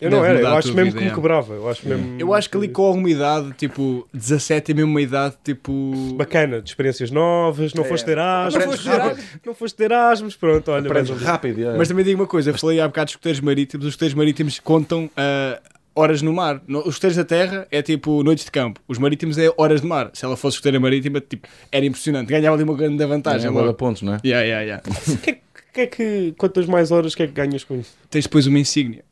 [0.02, 1.14] Eu não era, eu acho mesmo vida, que me é.
[1.14, 1.54] quebrava.
[1.54, 5.00] Eu acho, mesmo Eu acho que ali com alguma idade, tipo 17 é mesmo uma
[5.00, 5.92] idade, tipo.
[6.16, 7.88] Bacana, de experiências novas, não É.
[7.88, 10.86] foste ter Erasmus, Aprendes foste Erasmus, não foste ter Erasmus, pronto, olha.
[10.86, 11.24] Aprendes menos.
[11.24, 11.64] rápido.
[11.64, 11.76] é.
[11.78, 14.58] Mas também digo uma coisa, eu falei há bocado dos escuteiros marítimos, os escuteiros marítimos
[14.58, 15.60] contam ah,
[15.94, 16.60] horas no mar.
[16.68, 18.80] Os costeiros da terra é tipo noites de campo.
[18.88, 20.10] Os marítimos é horas de mar.
[20.14, 22.28] Se ela fosse costeira marítima, tipo, era impressionante.
[22.28, 23.46] Ganhava ali uma grande vantagem.
[23.46, 23.72] É, logo.
[23.74, 24.20] pontos, não é?
[24.24, 24.82] Yeah, yeah, yeah.
[25.22, 25.38] que, é,
[25.72, 26.34] que é que.
[26.36, 27.94] Quantas mais horas que é que ganhas com isso?
[28.10, 29.04] Tens depois uma insígnia.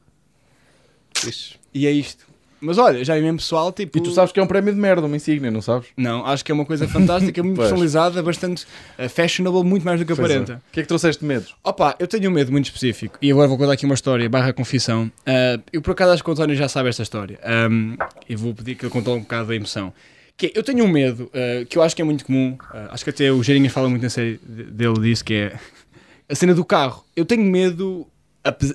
[1.20, 1.54] Fixe.
[1.74, 2.30] E é isto.
[2.62, 3.96] Mas olha, já vi mesmo pessoal, tipo...
[3.96, 5.88] E tu sabes que é um prémio de merda, uma insígnia, não sabes?
[5.96, 8.66] Não, acho que é uma coisa fantástica, muito personalizada, bastante
[8.98, 10.14] eh, fashionable, muito mais do que é.
[10.14, 10.62] aparenta.
[10.68, 11.54] O que é que trouxeste de medos?
[11.64, 14.52] Opa, eu tenho um medo muito específico e agora vou contar aqui uma história, barra
[14.52, 15.10] confissão.
[15.24, 17.96] Ah, eu por acaso acho que o António já sabe esta história Ahm,
[18.28, 19.90] e vou pedir que ele conte um bocado da emoção.
[20.36, 22.58] Que é, eu tenho um medo ah, que eu acho que é muito comum,
[22.90, 25.58] acho que até o Geirinha fala muito na série de- dele disso, que é
[26.28, 27.06] a cena do carro.
[27.16, 28.06] Eu tenho medo,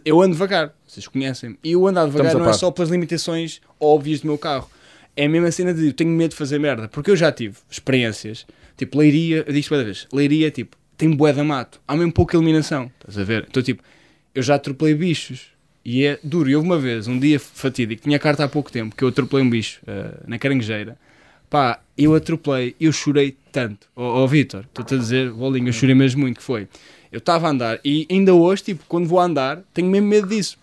[0.03, 4.21] eu ando devagar, vocês conhecem e eu andar devagar não é só pelas limitações óbvias
[4.21, 4.69] do meu carro.
[5.15, 7.55] É a mesma cena de eu tenho medo de fazer merda, porque eu já tive
[7.69, 12.12] experiências, tipo Leiria, eu isto várias vezes, Leiria, tipo, tem bué da mato, há mesmo
[12.12, 13.45] pouca iluminação, estás a ver?
[13.49, 13.81] Então, tipo,
[14.34, 16.49] eu já atropelei bichos e é duro.
[16.49, 19.45] E houve uma vez, um dia fatídico, tinha carta há pouco tempo, que eu atropelei
[19.45, 20.97] um bicho eh, na caranguejeira.
[21.49, 23.88] Pá, eu atropelei, eu chorei tanto.
[23.95, 26.67] Ó oh, Vitor, estou-te a dizer, bolinho, eu chorei mesmo muito, que foi.
[27.12, 30.58] Eu estava a andar e ainda hoje, tipo, quando vou andar, tenho mesmo medo disso.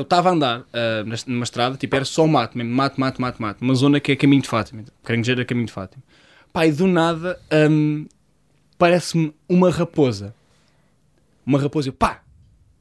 [0.00, 0.64] Eu estava a andar
[1.04, 3.60] nas- numa estrada, tipo, era só mato mesmo, mato, mato, mato, mato.
[3.62, 4.82] Uma zona que é caminho de Fátima.
[5.04, 6.02] Caranguejeira é caminho de Fátima.
[6.64, 7.38] E do nada,
[7.70, 8.06] hum,
[8.78, 10.34] parece-me uma raposa.
[11.44, 12.22] Uma raposa, eu pá!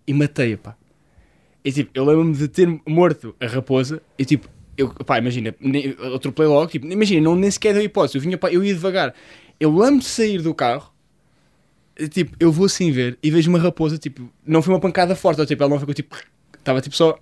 [0.07, 0.77] E matei-a, pá.
[1.61, 5.93] E tipo, eu lembro-me de ter morto a raposa e tipo, eu, pá, imagina, nem-
[5.99, 9.13] eu logo, tipo, imagina, não nem sequer deu hipótese, eu vinha, pá, eu ia devagar.
[9.59, 10.89] Eu lembro de sair do carro,
[12.11, 15.41] tipo, eu vou assim ver e vejo uma raposa, tipo, não foi uma pancada forte,
[15.41, 16.15] ou, tipo, ela não ficou tipo,
[16.69, 17.17] estava tipo só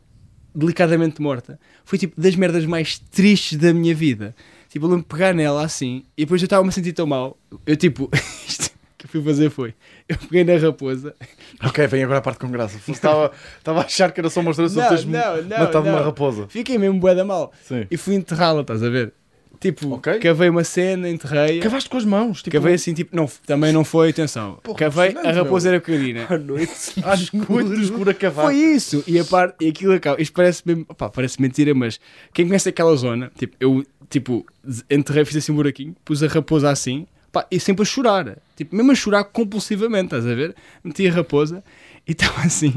[0.54, 1.60] delicadamente morta.
[1.86, 4.36] Foi tipo das merdas mais tristes da minha vida.
[4.70, 7.38] Tipo, eu lembro de pegar nela assim e depois eu estava-me a sentir tão mal.
[7.66, 8.10] Eu tipo,
[8.48, 9.74] isto que eu fui fazer foi,
[10.10, 11.16] eu peguei na raposa
[11.64, 12.80] Ok, vem agora a parte com graça.
[12.92, 13.32] Estava,
[13.66, 15.94] a achar que era só uma história sobre Não, teres não, não, matado não.
[15.94, 16.48] uma raposa.
[16.50, 17.54] Fiquei mesmo bué da mal.
[17.64, 17.88] Sim.
[17.90, 19.14] E fui enterrá-la, estás a ver?
[19.60, 20.20] Tipo, Ok.
[20.20, 21.62] cavei uma cena, enterrei-a.
[21.64, 22.44] Cavaste com as mãos.
[22.44, 24.60] Tipo, Cavei assim, tipo, não, também não foi, atenção.
[24.64, 26.28] Porra, cavei, a raposa era pequenina.
[26.30, 26.72] À noite.
[27.04, 28.46] às muito escuro a cavar.
[28.46, 29.04] Foi isso.
[29.08, 30.22] E a parte, e aquilo acaba.
[30.22, 32.00] Isto parece mesmo, opá, parece mentira, mas
[32.34, 34.46] quem conhece aquela zona, tipo, eu, tipo,
[34.90, 38.38] enterrei, fiz assim um buraquinho, pus a raposa assim, pá, e sempre a chorar.
[38.56, 40.56] Tipo, mesmo a chorar compulsivamente, estás a ver?
[40.84, 41.64] Meti a raposa
[42.08, 42.74] e estava assim,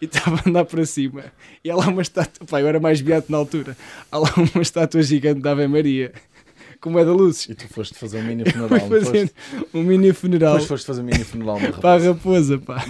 [0.00, 1.24] e estava a andar para cima.
[1.64, 3.76] E há lá uma estátua, pá, eu era mais beato na altura.
[4.10, 6.12] Há lá uma estátua gigante da Ave Maria,
[6.80, 7.48] como é da luzes.
[7.48, 8.80] E tu foste fazer um mini funeral.
[8.88, 9.34] fazendo foste?
[9.72, 12.58] um mini funeral Depois foste fazer um mini funeral na para a raposa.
[12.58, 12.84] pá.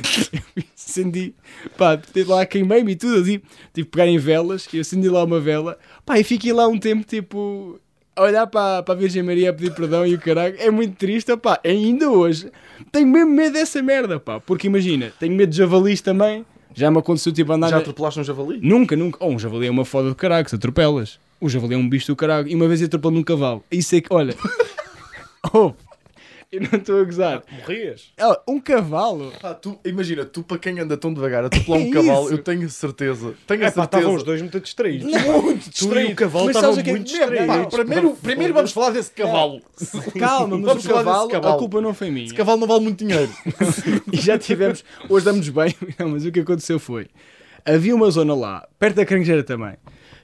[0.57, 1.35] Eu acendi,
[1.77, 3.41] pá, tive lá, queimei-me e tudo, assim,
[3.73, 6.79] que pegar em velas, e eu acendi lá uma vela, pá, e fiquei lá um
[6.79, 7.81] tempo, tipo,
[8.19, 11.37] olhar para, para a Virgem Maria a pedir perdão e o caralho, é muito triste,
[11.37, 12.51] pá, ainda hoje,
[12.93, 16.99] tenho mesmo medo dessa merda, pá, porque imagina, tenho medo de javalis também, já me
[16.99, 17.69] aconteceu, tipo, andar...
[17.71, 18.59] Já atropelaste um javali?
[18.63, 21.21] Nunca, nunca, oh, um javali é uma foda do caralho, se atropelas.
[21.41, 23.95] O javali é um bicho do caralho, e uma vez eu atropelei num cavalo, isso
[23.95, 24.35] é que, olha...
[25.53, 25.73] oh,
[26.57, 27.43] eu não estou a gozar.
[27.61, 28.13] Morrias?
[28.17, 29.33] Ela, um cavalo...
[29.41, 32.35] Pá, tu, imagina, tu para quem anda tão devagar a atropelar Que um cavalo, isso?
[32.35, 33.35] eu tenho certeza.
[33.47, 33.99] Tenho a É pá, certeza.
[34.01, 35.07] estavam os dois muito distraídos.
[35.11, 37.67] Muito Tu e o cavalo estavam é muito distraídos.
[37.75, 39.61] Primeiro, primeiro vamos falar desse cavalo.
[40.19, 41.55] Calma, mas Vamos o falar desse cavalo, cavalo.
[41.55, 42.27] a culpa não foi minha.
[42.27, 43.31] Esse cavalo não vale muito dinheiro.
[44.13, 47.07] E já tivemos, hoje damos bem, não, mas o que aconteceu foi,
[47.65, 49.75] havia uma zona lá, perto da carangueira também,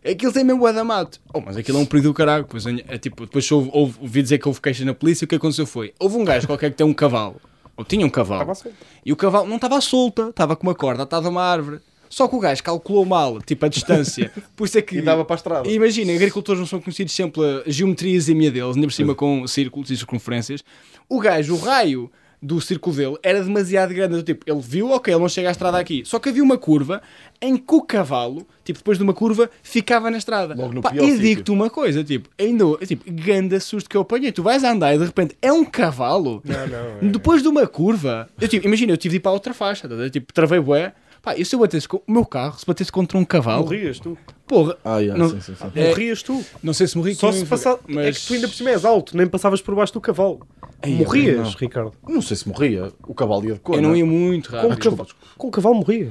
[0.05, 1.21] aquilo tem mesmo bué da mato.
[1.33, 4.23] Oh, mas aquilo é um perigo do caralho, pois, é, tipo, depois houve, houve, ouvi
[4.23, 6.77] dizer que houve queixa na polícia, o que aconteceu foi, houve um gajo qualquer que
[6.77, 7.41] tem um cavalo,
[7.77, 11.03] ou tinha um cavalo, Estava e o cavalo não estava solta, estava com uma corda
[11.03, 11.81] atada a uma árvore.
[12.11, 14.33] Só que o gajo calculou mal, tipo, a distância.
[14.57, 14.99] Por isso é que.
[14.99, 15.69] E dava para a estrada.
[15.69, 19.97] Imagina, agricultores não são conhecidos sempre pela geometriazinha deles, ainda por cima com círculos e
[19.97, 20.65] circunferências.
[21.09, 22.11] O gajo, o raio
[22.43, 24.17] do círculo dele era demasiado grande.
[24.17, 26.03] Do Tipo, ele viu, ok, ele não chega à estrada aqui.
[26.05, 27.03] Só que havia uma curva
[27.41, 30.55] em que o cavalo, tipo, depois de uma curva, ficava na estrada.
[30.55, 34.03] Logo no Pá, pior e digo-te uma coisa, tipo, ainda, tipo, grande susto que eu
[34.03, 34.33] apanhei.
[34.33, 36.43] Tu vais a andar e de repente é um cavalo.
[36.45, 37.09] Não, não.
[37.09, 37.13] é.
[37.13, 39.89] Depois de uma curva, eu tipo, imagina, eu tive de ir para a outra faixa,
[39.89, 40.93] tá tipo, travei bué.
[41.23, 44.01] Pá, e se eu batesse com o meu carro, se batesse contra um cavalo, Morrias
[44.01, 44.17] tu.
[44.51, 45.65] Porra, Ah, yeah, Não- sim, sim, sim.
[45.77, 46.45] É- Morrias tu.
[46.63, 47.79] não sei se morri Só com- se passar.
[47.87, 50.41] mas É que tu ainda por cima és alto, nem passavas por baixo do cavalo.
[50.83, 51.51] Ai, Morrias, não.
[51.53, 51.93] Ricardo.
[52.09, 52.91] Não sei se morria.
[53.07, 53.77] O cavalo ia de cor.
[53.77, 54.73] eu não ia muito Com, rápido.
[54.73, 55.09] o cavalo,
[55.39, 56.11] com o cavalo morria.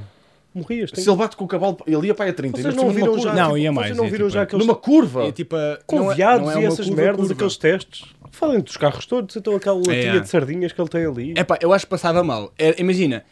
[0.53, 0.89] Morrias.
[0.91, 2.59] tem- Se ele bate com o cavalo, ele ia para a 30.
[2.61, 3.29] Vocês não viram já.
[3.29, 3.33] curva.
[3.35, 4.65] Não, tipo, ia mais, não ia viram tipo- já aqueles.
[4.65, 5.25] Numa curva.
[5.27, 7.33] É tipo, Com não é- viados não é e uma essas curva, merdas, curva.
[7.33, 8.05] aqueles testes.
[8.31, 10.19] Falem dos carros todos, então aquela latinha é.
[10.19, 11.33] de sardinhas que ele tem ali.
[11.35, 12.51] É pá, eu acho que passava mal.
[12.77, 13.23] Imagina,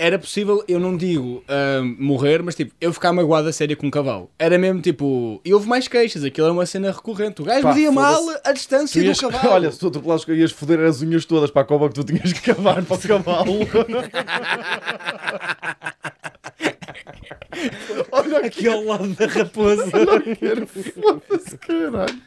[0.00, 3.86] era possível, eu não digo ah, morrer, mas tipo, eu ficar magoado a sério com
[3.86, 4.30] um cavalo.
[4.38, 5.42] Era mesmo tipo.
[5.44, 7.42] E houve mais queixas, aquilo era uma cena recorrente.
[7.42, 9.52] O gajo Pá, media mal a distância ias, do cavalo.
[9.54, 12.32] olha, se tu atropelasses, ias foder as unhas todas para a cova que tu tinhas
[12.32, 13.58] que cavar para o cavalo.
[18.10, 19.84] olha ao lado da raposa.
[19.86, 22.18] Foda-se, caralho.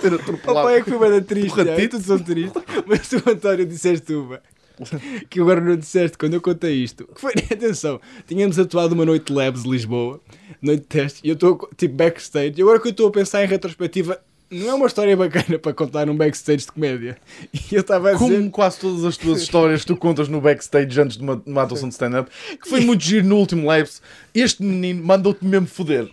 [0.00, 0.38] Ter atropelado.
[0.42, 1.90] Papai é que foi da triste, Porra, já, Tito.
[1.90, 2.62] todos são tristes.
[2.86, 4.40] Mas tu, António, disseste uma.
[5.28, 7.06] Que agora não disseste quando eu contei isto.
[7.06, 10.20] Que foi, atenção, tínhamos atuado uma noite de Labs de Lisboa,
[10.60, 12.54] noite de teste, e eu estou tipo backstage.
[12.56, 14.20] E agora que eu estou a pensar em retrospectiva,
[14.52, 17.16] não é uma história bacana para contar num backstage de comédia.
[17.72, 18.24] E eu estava a dizer.
[18.24, 21.50] Como quase todas as tuas histórias que tu contas no backstage antes de uma, de
[21.50, 22.30] uma atuação de stand-up,
[22.60, 24.02] que foi muito giro no último Labs,
[24.34, 26.10] este menino mandou-te mesmo foder.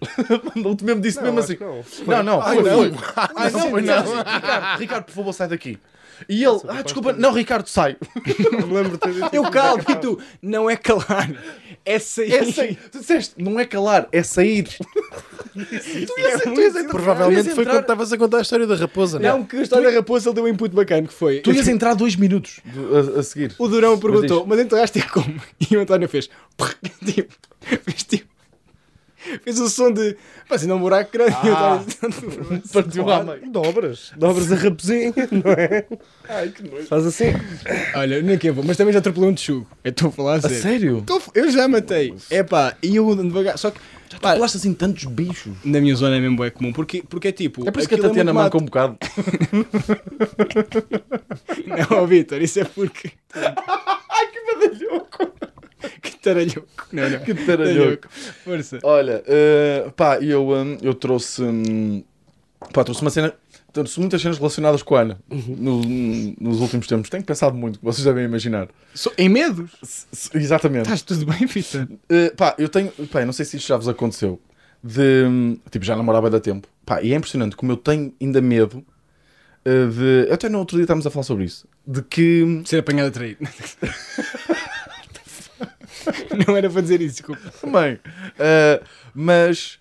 [0.55, 1.57] mandou-te mesmo, disse mesmo assim.
[2.07, 2.77] Não, não, Ai, foi, não.
[2.77, 2.93] foi.
[3.35, 4.03] Ai, não, foi não.
[4.03, 5.77] Ricardo, Ricardo, por favor, sai daqui.
[6.27, 7.95] E ele, ah, desculpa, não, Ricardo, sai.
[9.31, 11.29] Eu calmo e tu, não é calar,
[11.85, 12.33] é sair.
[12.33, 12.77] É sair.
[12.91, 14.63] Tu disseste, não é calar, é sair.
[15.53, 15.59] tu
[16.19, 18.67] ias, tu ias entrar- Provavelmente tu ias foi entrar- quando estavas a contar a história
[18.67, 19.19] da raposa.
[19.19, 21.39] Não, que a história da raposa ele deu um input bacana, que foi...
[21.39, 22.59] Tu ias entrar dois minutos
[23.15, 23.53] a, a seguir.
[23.57, 25.39] O Durão perguntou, mas entraste como?
[25.69, 26.29] E o António fez...
[27.05, 28.28] Tipo, fez tipo...
[29.43, 30.15] Fez o som de...
[30.49, 31.35] Mas ainda um buraco grande.
[31.35, 33.49] António- Partiu lá, meio.
[33.51, 34.11] Dobras.
[34.17, 35.85] Dobras a raposinha, não é?
[36.27, 36.83] Ai, que nojo.
[36.87, 37.25] Faz assim.
[37.95, 39.67] Olha, nem que eu vou, mas também já atropelei um texugo.
[39.83, 40.57] Eu estou a falar a A sério.
[40.61, 41.03] sério?
[41.05, 42.13] Tô- Eu já matei.
[42.29, 43.57] É pá, e eu ando devagar.
[43.57, 43.79] Só que
[44.19, 45.53] pá, Falaste assim tantos bichos.
[45.63, 46.73] na minha zona é mesmo é comum.
[46.73, 47.67] Porque, porque é tipo.
[47.67, 48.97] É por isso que a aquilo Tatiana manca um bocado.
[51.89, 53.11] Não, Vitor, isso é porque.
[53.33, 55.31] Ai, que badalhoco.
[56.01, 56.67] Que taralhoco.
[56.91, 57.19] Não, não.
[57.19, 58.07] Que taralhoco.
[58.43, 58.79] Força.
[58.83, 61.41] Olha, eh, pá, eu, hum, eu trouxe.
[61.43, 62.03] hum,
[62.73, 63.33] pá, trouxe uma cena.
[63.71, 65.83] Trouxe muitas cenas relacionadas com a Ana no-
[66.41, 67.07] nos últimos tempos.
[67.09, 68.67] Tenho pensado muito, que vocês devem imaginar.
[68.95, 69.71] Sou- em medos?
[69.83, 70.83] S- s- exatamente.
[70.83, 71.83] Estás tudo bem, Vitor?
[71.83, 72.91] Uh, pá, eu tenho.
[73.11, 74.41] Pá, eu não sei se isto já vos aconteceu.
[74.83, 75.23] De.
[75.27, 76.67] hum, Tipo, já namorava da tempo.
[76.85, 78.83] Pá, e é impressionante como eu tenho ainda medo
[79.65, 80.31] uh, de.
[80.31, 81.67] Até no outro dia estávamos a falar sobre isso.
[81.85, 82.43] De que.
[82.43, 83.37] hum, Ser apanhado a trair.
[86.47, 87.49] Não era para dizer isso, desculpa.
[87.61, 87.95] Também.
[87.95, 89.79] Uh, mas.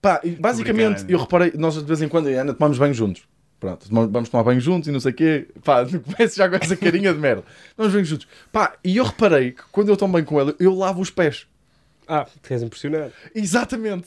[0.00, 1.10] Pá, basicamente, Obrigado.
[1.10, 1.52] eu reparei.
[1.56, 3.22] Nós de vez em quando, Ana, tomamos banho juntos.
[3.58, 5.48] Pronto, vamos tomar banho juntos e não sei o quê.
[5.64, 5.84] Pá,
[6.16, 7.42] começo já com essa carinha de merda.
[7.76, 8.28] Tomamos banho juntos.
[8.52, 11.46] Pá, e eu reparei que quando eu tomo banho com ela, eu lavo os pés.
[12.06, 13.10] Ah, queres impressionar.
[13.34, 14.06] Exatamente.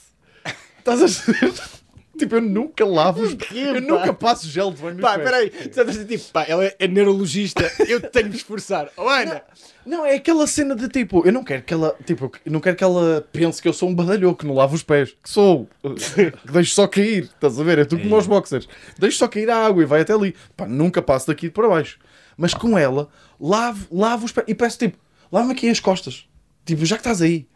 [0.79, 1.07] Estás a?
[2.17, 3.81] Tipo, eu nunca lavo os Eu pá?
[3.81, 5.23] nunca passo gel de banho nos Pá, pés.
[5.23, 5.49] peraí.
[5.49, 8.89] Tu estás tipo, pá, ela é neurologista, eu tenho de esforçar.
[8.97, 9.41] Oh, Ana!
[9.85, 12.83] Não, é aquela cena de tipo, eu não quero que ela, tipo, não quero que
[12.83, 15.15] ela pense que eu sou um badalhoco, que não lavo os pés.
[15.23, 15.67] Que sou.
[15.81, 17.23] Que deixo só cair.
[17.23, 17.79] Estás a ver?
[17.79, 18.67] É tu como os boxers.
[18.99, 20.35] Deixo só cair a água e vai até ali.
[20.55, 21.97] Pá, nunca passo daqui para baixo.
[22.37, 24.45] Mas com ela, lavo, lavo os pés.
[24.47, 24.97] E peço tipo,
[25.31, 26.25] lava-me aqui as costas.
[26.65, 27.47] Tipo, já que estás aí.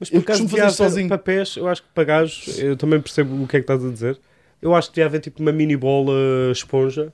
[0.00, 1.08] Mas por causa de sozinho.
[1.08, 3.90] papéis, eu acho que para gajos, eu também percebo o que é que estás a
[3.90, 4.18] dizer.
[4.62, 6.12] Eu acho que devia haver tipo uma mini bola
[6.50, 7.12] esponja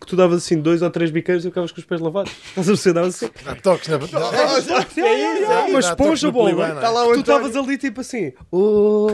[0.00, 2.32] que tu davas assim dois ou três biqueiros e ficavas com os pés lavados.
[2.56, 2.94] Estás a perceber?
[2.94, 3.30] Davas assim.
[3.44, 6.80] Dá toques na É isso, uma esponja bola.
[7.14, 8.32] Tu estavas ali tipo assim.
[8.50, 9.08] Oh,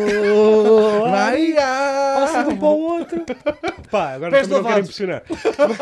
[1.56, 3.24] passa de um para o outro.
[3.90, 5.00] Pá, agora Pés também não quero lavados.
[5.00, 5.22] impressionar.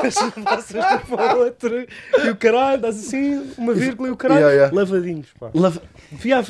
[0.05, 1.87] Mas passas de um para o outro
[2.25, 4.77] e o caralho, dás assim, uma vírgula e o caralho, Yeah, yeah.
[4.77, 5.29] lavadinhos.
[5.39, 5.51] Pá.
[5.55, 5.83] Lava...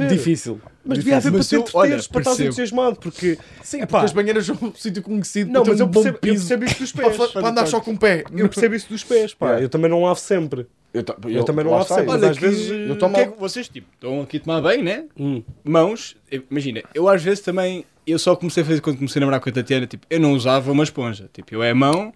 [0.09, 0.61] Difícil.
[0.85, 2.43] Mas devia haver para ter eu- olha, para percebo.
[2.45, 3.39] entusiasmado, porque...
[3.63, 3.87] Sim, Epá.
[3.87, 6.65] porque as banheiras são um sítio conhecido Não, para mas um eu percebo, eu percebo
[6.65, 7.31] isso dos para, pés.
[7.33, 8.25] para andar só com o pé.
[8.35, 9.47] Eu percebo isso dos pés, pá.
[9.47, 9.65] Yeah.
[9.65, 10.67] Eu também não lavo sempre.
[10.93, 12.71] Eu, ta- Eu, também não lavo sempre, mas mas às vezes...
[12.71, 15.07] eu eh, tomo- O que é que vocês, tipo, estão aqui a tomar bem, né?
[15.19, 15.43] Hum.
[15.65, 16.17] Mãos,
[16.51, 19.49] imagina, eu às vezes também, eu só comecei a fazer quando comecei a namorar com
[19.49, 22.13] a Tatiana, tipo, eu não usava uma esponja, tipo, eu é a mão,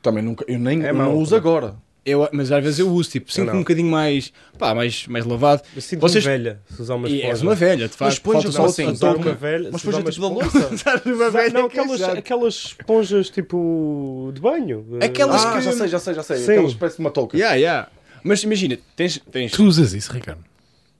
[0.00, 1.74] Também nunca, eu nem É eu mau, não uso agora.
[2.04, 3.54] Eu, mas às vezes eu uso, tipo, sinto não.
[3.56, 5.62] um bocadinho mais, pá, mais, mais lavado.
[5.74, 7.28] Eu sinto Vocês- velha se usar uma E esponja.
[7.32, 9.28] és uma velha, de facto, esponja falta só assim, usar touca.
[9.30, 10.68] uma velha, Mas uma tipo da esponja- louça.
[10.74, 14.84] Usar uma velha, Não, que aquelas, aquelas esponjas tipo de banho.
[15.02, 16.36] Aquelas Ah, que- já sei, já sei, já sei.
[16.38, 16.52] Sim.
[16.52, 17.36] Aquela espécie de uma touca.
[17.36, 17.88] Yeah, yeah.
[18.24, 20.44] Mas imagina, tens, tens, Tu usas isso, Ricardo?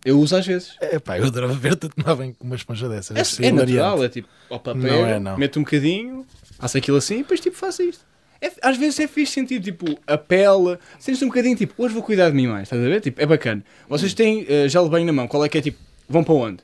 [0.05, 0.75] eu uso às vezes.
[0.81, 3.17] É pá, eu adorava ver-te a tomar bem com uma esponja dessas.
[3.17, 3.73] É, é hilariante.
[3.75, 5.37] natural, é tipo, ao papel, Não é, não.
[5.39, 6.27] meto um bocadinho,
[6.59, 8.05] faço aquilo assim e depois tipo faço isto.
[8.43, 12.03] É- às vezes é fixe sentir tipo a pele, sentes um bocadinho tipo, hoje vou
[12.03, 13.01] cuidar de mim mais, estás a ver?
[13.01, 13.65] Tipo, é bacana.
[13.89, 15.79] Vocês têm eh, gel de banho na mão, qual é que é tipo,
[16.09, 16.59] vão para onde?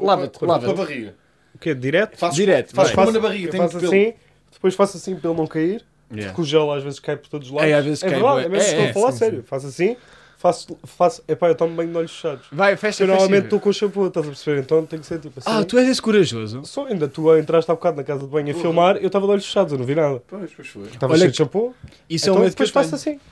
[0.00, 1.14] Lava-te, Com a barriga.
[1.54, 1.74] O quê?
[1.74, 2.16] Direto?
[2.16, 3.04] Faço, Direto, Faço vai.
[3.04, 3.92] como na barriga, tem faço pelo.
[3.92, 4.14] assim,
[4.50, 5.84] depois faço assim para ele não cair.
[6.12, 6.32] Yeah.
[6.32, 7.70] Porque o gel às vezes cai por todos os lados.
[7.70, 9.44] É, às vezes cai, verdade, é mesmo É, estou é, a falar sim, sério.
[9.46, 9.96] Faço assim,
[10.40, 11.22] faço, faço.
[11.28, 12.46] Epá, eu tomo banho de olhos fechados.
[12.50, 14.60] Vai, fecha, Eu normalmente estou com shampoo, estás a perceber?
[14.60, 15.48] Então tem que ser tipo assim.
[15.50, 16.62] Ah, tu és esse corajoso.
[16.64, 19.32] Só ainda tu entraste há bocado na casa de banho a filmar, eu estava de
[19.32, 20.22] olhos fechados, eu não vi nada.
[20.26, 20.84] Pois, pois foi.
[20.84, 21.74] Estava Olha cheio que- de shampoo.
[22.08, 23.16] Isso é então um medo que eu depois faço tenho.
[23.16, 23.24] assim.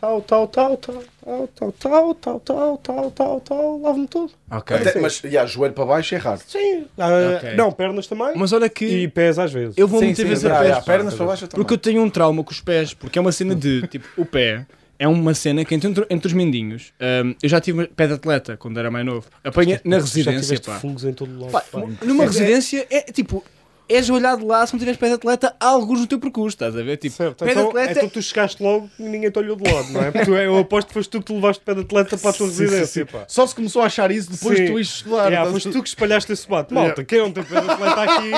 [0.00, 4.32] Tal, tal, tal, tal, tal, tal, tal, tal, tal, tal, tal, tal, lavo-me tudo.
[4.50, 4.76] Ok.
[4.76, 6.40] Até, mas, yeah, joelho para baixo é raro.
[6.46, 6.84] Sim.
[6.98, 7.54] Ah, Ok.
[7.54, 8.32] Não, pernas também.
[8.36, 9.78] Mas olha que E pés às vezes.
[9.78, 10.70] eu vou Sim, muitas sim, vezes yeah, a pés.
[10.76, 11.62] yeah, pernas para baixo eu também.
[11.64, 14.26] Porque eu tenho um trauma com os pés, porque é uma cena de, tipo, o
[14.26, 14.66] pé,
[14.98, 16.92] é uma cena que entre, entre os mendinhos,
[17.24, 19.26] hum, eu já tive pé de atleta quando era mais novo.
[19.42, 20.78] Apanha na residência, pá.
[20.78, 21.50] fungos em todo lado.
[21.52, 21.82] Pá, pá.
[22.04, 23.44] numa É- residência é tipo,
[23.88, 26.76] és olhado lá se não tiveres pé de atleta, há alguns no teu percurso, estás
[26.76, 26.96] a ver?
[26.96, 29.70] Tipo, Certo, pé de então, atleta então tu chegaste logo e ninguém te olhou de
[29.70, 30.10] lado, não é?
[30.10, 32.32] Porque tu, eu aposto que foste tu que te levaste pé de atleta para a
[32.32, 33.12] tua Sim, sim, residência, sim.
[33.12, 33.24] pá.
[33.28, 34.64] Só se começou a achar isso depois Sim.
[34.64, 35.28] de tu ires estudar.
[35.30, 36.72] Yeah, foste tu que espalhaste esse bate.
[36.74, 38.30] Malta, quem não tem pé de atleta aqui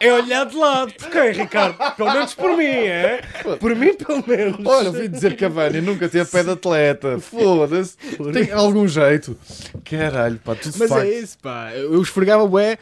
[0.00, 0.92] é olhar de lado.
[0.92, 1.96] Por quem, Ricardo?
[1.96, 3.22] Pelo menos por mim, é?
[3.58, 4.60] Por mim, pelo menos.
[4.64, 7.18] Olha, ouvi dizer que a Vânia nunca teve pé de atleta.
[7.18, 7.96] Foda-se.
[8.32, 9.36] Tem algum jeito.
[9.84, 11.02] Caralho, pá, tu de Mas facto.
[11.04, 11.72] é isso, pá.
[11.74, 12.78] Eu eu esfregava bué.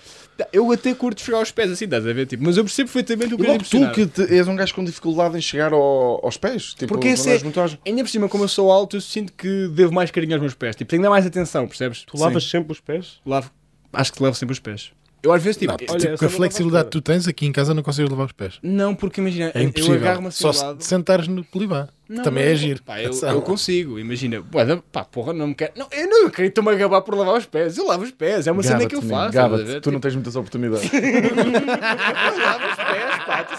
[0.52, 2.26] Eu até curto esfregar os pés assim, estás a ver?
[2.26, 4.84] Tipo, mas eu percebo perfeitamente o que é tu que te- és um gajo com
[4.84, 6.74] dificuldade em chegar ao- aos pés.
[6.74, 7.40] Tipo, Porque esse é-.
[7.86, 10.54] Ainda por cima, como eu sou alto, eu sinto que devo mais carinho aos meus
[10.54, 10.74] pés.
[10.74, 12.02] Tipo, tenho que dar mais atenção, percebes?
[12.04, 13.20] Tu lavas sempre os pés?
[13.24, 13.50] Lavo.
[13.92, 14.90] Acho que levo sempre os pés.
[15.22, 17.52] Eu às vezes, tipo, Não, olha, tipo, com a flexibilidade que tu tens aqui em
[17.52, 18.58] casa não consegues levar os pés.
[18.62, 19.94] não, porque imagina, É eu impossível.
[19.96, 20.82] agarro-me assim Só ao se lado.
[20.84, 21.88] sentares no polibá.
[22.06, 22.82] Não, Também não, é giro.
[22.82, 24.44] Pá, eu, eu consigo, imagina.
[24.92, 25.72] Pá, porra, não me quero.
[25.74, 27.78] Não, eu não queria estou-me a gabar por lavar os pés.
[27.78, 29.38] Eu lavo os pés, é uma cena que eu faço.
[29.80, 30.82] tu não tens muitas oportunidades.
[30.90, 33.44] Tipo, eu lavo os pés, pá.
[33.44, 33.54] tu-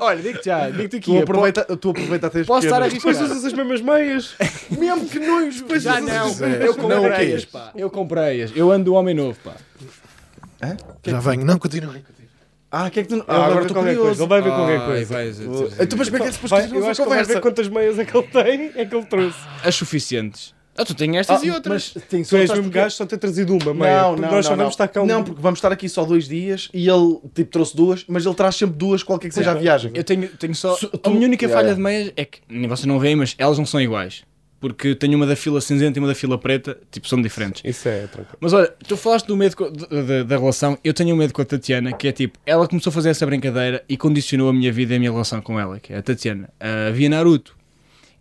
[0.00, 1.06] Olha, digo-te já, digo-te aqui.
[1.06, 2.88] tu, eu aproveita, tu aproveita até as Posso estar a.
[2.88, 4.34] Depois usas as mesmas meias.
[4.76, 5.64] Mesmo que nojo.
[5.78, 6.66] Já não, é.
[6.66, 7.70] eu comprei-as, pá.
[7.76, 8.50] Eu comprei-as.
[8.56, 9.52] Eu ando homem novo, pá.
[11.04, 11.44] Já venho.
[11.44, 11.94] Não, continua.
[12.70, 13.14] Ah, que é que tu...
[13.14, 14.00] Ele Ah, vai agora ver estou qualquer coisa.
[14.00, 14.22] curioso.
[14.22, 15.14] Ele vai ver qualquer Ai, coisa.
[15.14, 15.40] vais-
[15.80, 17.40] Então, mas como é que é depois Vai, continuas eu a acho que vai ver
[17.40, 19.38] quantas meias é que ele tem, é que ele trouxe.
[19.64, 20.54] As suficientes.
[20.78, 21.92] Ah, tu tens estas Ah, e outras.
[21.94, 24.02] Mas tem Tu és mesmo porque- gajo só ter trazido uma meia.
[24.02, 24.68] Não, não, nós só não, vamos não.
[24.68, 25.06] estar cá um...
[25.06, 28.34] Não, porque vamos estar aqui só dois dias e ele tipo, trouxe duas, mas ele
[28.34, 29.90] traz sempre duas, qualquer que seja a viagem.
[29.94, 30.74] Eu tenho, tenho só.
[30.74, 31.76] A tu- minha única Yeah, falha yeah.
[31.76, 34.22] de meias é que nem vocês não veem, mas elas não são iguais.
[34.74, 37.62] Porque tenho uma da fila cinzenta e uma da fila preta, tipo, são diferentes.
[37.64, 38.36] Isso é tranquilo.
[38.40, 41.32] Mas olha, tu falaste do medo co- de- de- da relação, eu tenho um medo
[41.32, 44.52] com a Tatiana, que é tipo, ela começou a fazer essa brincadeira e condicionou a
[44.52, 46.48] minha vida e a minha relação com ela, que é a Tatiana.
[46.58, 47.54] Ah, via Naruto.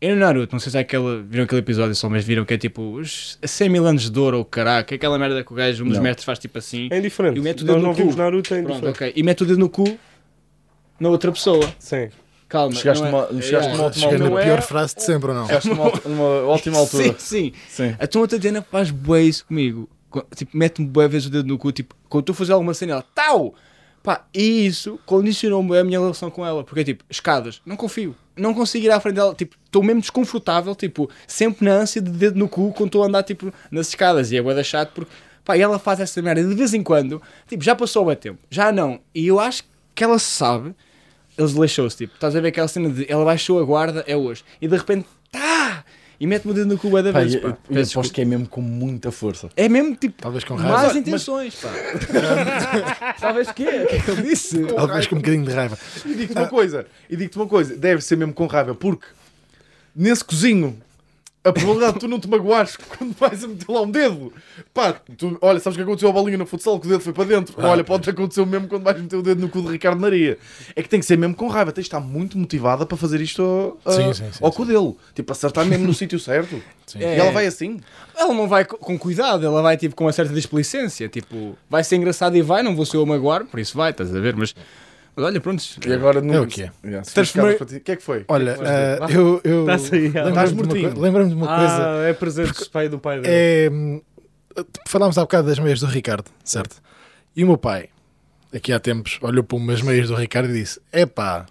[0.02, 2.54] E no Naruto, não sei se é aquele, viram aquele episódio só, mas viram que
[2.54, 5.84] é tipo os 100 mil anos de dor ou caraca, aquela merda que o gajo,
[5.84, 6.04] um dos Não.
[6.04, 6.90] mestres faz tipo assim.
[6.92, 7.40] É indiferente.
[7.40, 8.16] E mete o dedo no cu.
[8.16, 9.14] Naruto, é Pronto, ok.
[9.16, 9.98] E mete o dedo no cu
[11.00, 11.74] na outra pessoa.
[11.80, 12.10] Sim.
[12.48, 12.76] Calma.
[12.76, 15.36] Chegaste é- numa- chegaste numa ótima Cheguei na não é- pior frase de sempre ou
[15.36, 15.48] não?
[15.48, 17.04] Chegaste numa, numa ótima altura.
[17.04, 17.54] Sim, sim.
[17.70, 17.96] Sim.
[18.00, 19.90] A tua Tatiana faz bué isso comigo.
[20.10, 21.72] Co- Tipo, mete-me bué vezes o dedo no cu.
[21.72, 23.54] Tipo, quando estou a fazer alguma cena, ela, tau!
[24.04, 26.64] Pá, e isso condicionou-me a minha relação com ela.
[26.64, 28.16] Porque, tipo, escadas, não confio.
[28.38, 29.34] Não consigo ir à frente dela.
[29.34, 30.76] Tipo, estou mesmo desconfortável.
[30.76, 34.32] Tipo, sempre na ânsia de dedo no cu quando estou a andar, tipo, nas escadas.
[34.32, 35.12] E é bué da chato porque,
[35.44, 37.20] pá, e ela faz essa merda de vez em quando.
[37.48, 38.38] Tipo, já passou o tempo.
[38.52, 39.00] Já não.
[39.16, 39.64] E eu acho
[39.96, 40.76] que ela sabe.
[41.38, 44.44] Eles lixou-se, tipo, estás a ver aquela cena de ela baixou a guarda, é hoje.
[44.62, 45.84] E de repente, tá!
[46.18, 47.58] E mete-me o dedo no cu da Pá, vez, eu, pá.
[47.70, 49.50] eu aposto que é mesmo com muita força.
[49.58, 50.98] É mesmo tipo Talvez com más raiva.
[50.98, 51.70] intenções, pá.
[53.20, 53.84] Talvez que é?
[53.84, 54.64] O que é que ele disse?
[54.66, 55.78] Talvez com um bocadinho de raiva.
[56.06, 59.06] E digo-te uma coisa, e digo-te uma coisa, deve ser mesmo com raiva, porque
[59.94, 60.78] nesse cozinho
[61.46, 64.34] a probabilidade de tu não te magoares quando vais a meter lá um dedo,
[64.74, 67.14] pá, tu, olha, sabes o que aconteceu à bolinha no futsal que o dedo foi
[67.14, 67.56] para dentro?
[67.58, 70.38] olha, pode acontecer o mesmo quando vais meter o dedo no cu de Ricardo Maria.
[70.76, 73.22] É que tem que ser mesmo com raiva, tens de estar muito motivada para fazer
[73.22, 76.62] isto a- Sim, sim, sim, ao cu dele, tipo, acertar mesmo no sítio certo.
[76.88, 77.00] Sim.
[77.04, 77.16] É.
[77.16, 77.80] E ela vai assim.
[78.16, 81.08] Ela não vai co- com cuidado, ela vai tipo com uma certa displicência.
[81.10, 83.92] Tipo, vai ser engraçado e vai, não vou ser eu a magoar, por isso vai,
[83.92, 84.36] estás a ver?
[84.36, 84.66] Mas, mas
[85.18, 85.64] olha, pronto.
[85.86, 86.34] E agora não.
[86.34, 86.72] É o que é.
[86.84, 88.26] Yeah, Transformei- ficares para ti- O que é que foi?
[88.28, 88.66] Olha, O que é
[88.98, 90.30] que ah, eu, eu Estás aí, ela.
[90.30, 91.30] lembro-me Estás de uma mortinho.
[91.30, 91.90] de uma coisa.
[91.90, 93.34] Ah, é presente do pai do pai dele.
[93.34, 94.02] É, hum,
[94.88, 96.82] falámos há bocado das meias do Ricardo, certo?
[97.36, 97.90] E o meu pai,
[98.54, 101.46] aqui há tempos, olhou para umas meias do Ricardo e disse: Epá,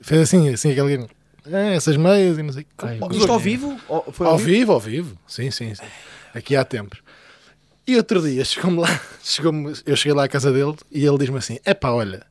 [0.00, 1.06] fez assim, assim, aquele.
[1.50, 2.66] "É, essas meias e não sei.
[2.78, 3.76] Ai, Oh, Isto ao vivo?
[3.88, 5.16] Ou- Foi Ao vivo, ao vivo.
[5.26, 5.84] Sim, sim, sim.
[6.34, 7.00] Aqui há tempos.
[7.86, 9.52] E outro dia chegou-me lá, chegou
[9.86, 12.24] eu cheguei lá à casa dele e ele diz-me assim: Epá, olha,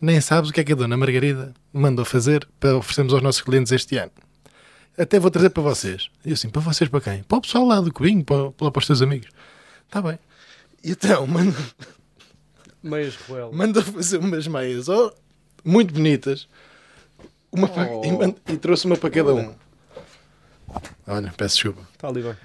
[0.00, 3.40] nem sabes o que é que a dona Margarida mandou fazer para oferecermos aos nossos
[3.42, 4.12] clientes este ano.
[4.96, 6.08] Até vou trazer para vocês.
[6.24, 7.22] E eu assim, para vocês para quem?
[7.22, 9.28] Para o pessoal lá do Cubinho, para, para, para os teus amigos.
[9.86, 10.18] Está bem.
[10.82, 11.56] E então, manda,
[12.82, 13.52] Meias Ruel.
[13.52, 15.12] manda fazer umas meias oh,
[15.64, 16.48] muito bonitas
[17.50, 19.54] uma para- e, manda- e trouxe uma para cada um.
[21.06, 21.88] Olha, peço desculpa.
[21.94, 22.36] Está ali bem.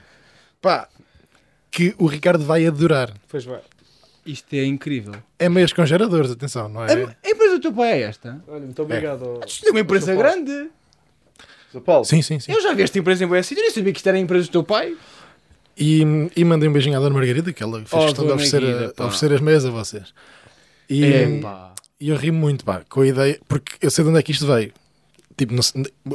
[0.61, 0.87] Pá,
[1.69, 3.13] que o Ricardo vai adorar.
[3.27, 3.61] Pois vai.
[4.25, 5.13] Isto é incrível.
[5.37, 6.95] É meias com geradores, atenção, não é?
[6.95, 7.15] Do
[7.63, 8.41] teu pai é esta?
[8.47, 9.39] Olha, muito obrigado.
[9.47, 10.29] Isto é uma empresa São Paulo.
[10.45, 10.69] grande.
[11.71, 11.81] Sr.
[11.81, 12.51] Paulo, Sim, sim, sim.
[12.51, 14.45] Eu já vi esta empresa em boa eu nem sabia que isto era a empresa
[14.47, 14.95] do teu pai.
[15.75, 16.01] E,
[16.35, 18.93] e mandei um beijinho à Dona Margarida, que ela fez Oh, questão de oferecer, Guida,
[18.95, 20.13] a- oferecer as meias a vocês.
[20.87, 21.41] E,
[21.99, 24.31] e eu ri muito, pá, com a ideia, porque eu sei de onde é que
[24.31, 24.71] isto veio.
[25.35, 25.61] Tipo, não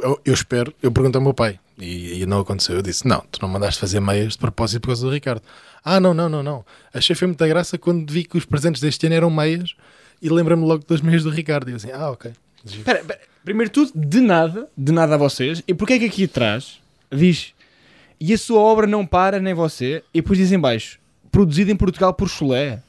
[0.01, 2.77] eu, eu espero, eu pergunto ao meu pai, e, e não aconteceu.
[2.77, 5.43] Eu disse: Não, tu não mandaste fazer meias de propósito por causa do Ricardo.
[5.85, 6.65] Ah, não, não, não, não.
[6.95, 9.75] Achei foi muita graça quando vi que os presentes deste ano eram meias
[10.21, 11.69] e lembrei-me logo das meias do Ricardo.
[11.69, 12.33] E eu assim: Ah, ok.
[12.65, 15.63] Espera, espera, primeiro de tudo, de nada, de nada a vocês.
[15.67, 16.79] E porquê é que aqui atrás
[17.11, 17.53] diz
[18.21, 20.03] e a sua obra não para nem você?
[20.13, 20.99] E depois diz em baixo,
[21.31, 22.83] produzido em Portugal por Chulé.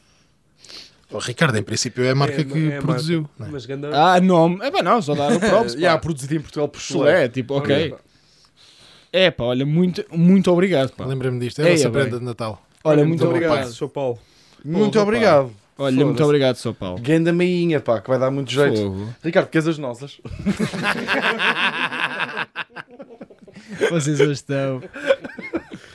[1.11, 3.21] O Ricardo, em princípio, é a marca É, que é produziu.
[3.21, 3.33] marca.
[3.39, 3.51] não é?
[3.51, 3.89] Mas ganda...
[3.93, 4.59] Ah, nome.
[4.61, 5.73] É pá, não, só dar o props.
[5.73, 5.97] Já, pá.
[5.99, 7.11] produzido em Portugal por Chulé.
[7.13, 7.95] Chulé, tipo, ok.
[9.11, 10.91] É pá, olha, muito, muito obrigado.
[10.99, 12.61] Lembra-me disto, é a nossa prenda de Natal.
[12.83, 13.71] Olha, muito meu obrigado.
[13.71, 14.19] Sou Paulo.
[14.63, 15.51] Muito Porra, obrigado.
[15.79, 16.99] Olha, muito obrigado, São Paulo.
[17.01, 18.75] Ganda meinha, pá, que vai dar muito jeito.
[18.77, 19.13] Fogo.
[19.23, 20.19] Ricardo, queres as nossas?
[23.89, 24.81] Vocês hoje estão.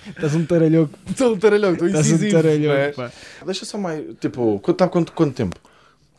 [0.09, 0.99] Estás um taralhoco.
[1.09, 2.31] Estou um taralhão, estou Estás um não é?
[2.31, 3.13] taralhoco, pá.
[3.45, 5.57] Deixa só mais, tipo, quanto, tá, quanto, quanto tempo?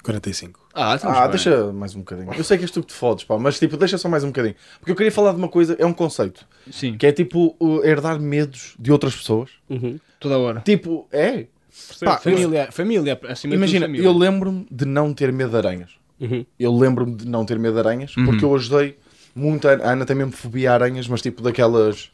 [0.03, 0.59] 45.
[0.73, 1.29] Ah, estamos Ah, bem.
[1.31, 2.31] deixa mais um bocadinho.
[2.33, 4.27] Eu sei que és tu que te fodes, pá, mas tipo, deixa só mais um
[4.27, 4.55] bocadinho.
[4.79, 8.19] Porque eu queria falar de uma coisa, é um conceito, Sim, que é tipo herdar
[8.19, 9.49] medos de outras pessoas.
[9.69, 9.99] Uhum.
[10.19, 10.61] toda hora.
[10.61, 11.47] Tipo, é.
[12.03, 14.05] Pá, Família, família, acima Imagina, família.
[14.05, 15.91] eu lembro-me de não ter medo de aranhas.
[16.19, 16.45] Uhum.
[16.57, 18.25] Eu lembro-me de não ter medo de aranhas Uhum.
[18.25, 18.97] porque eu ajudei
[19.35, 19.67] muito.
[19.67, 22.09] A Ana tem mesmo fobia a aranhas, mas tipo daquelas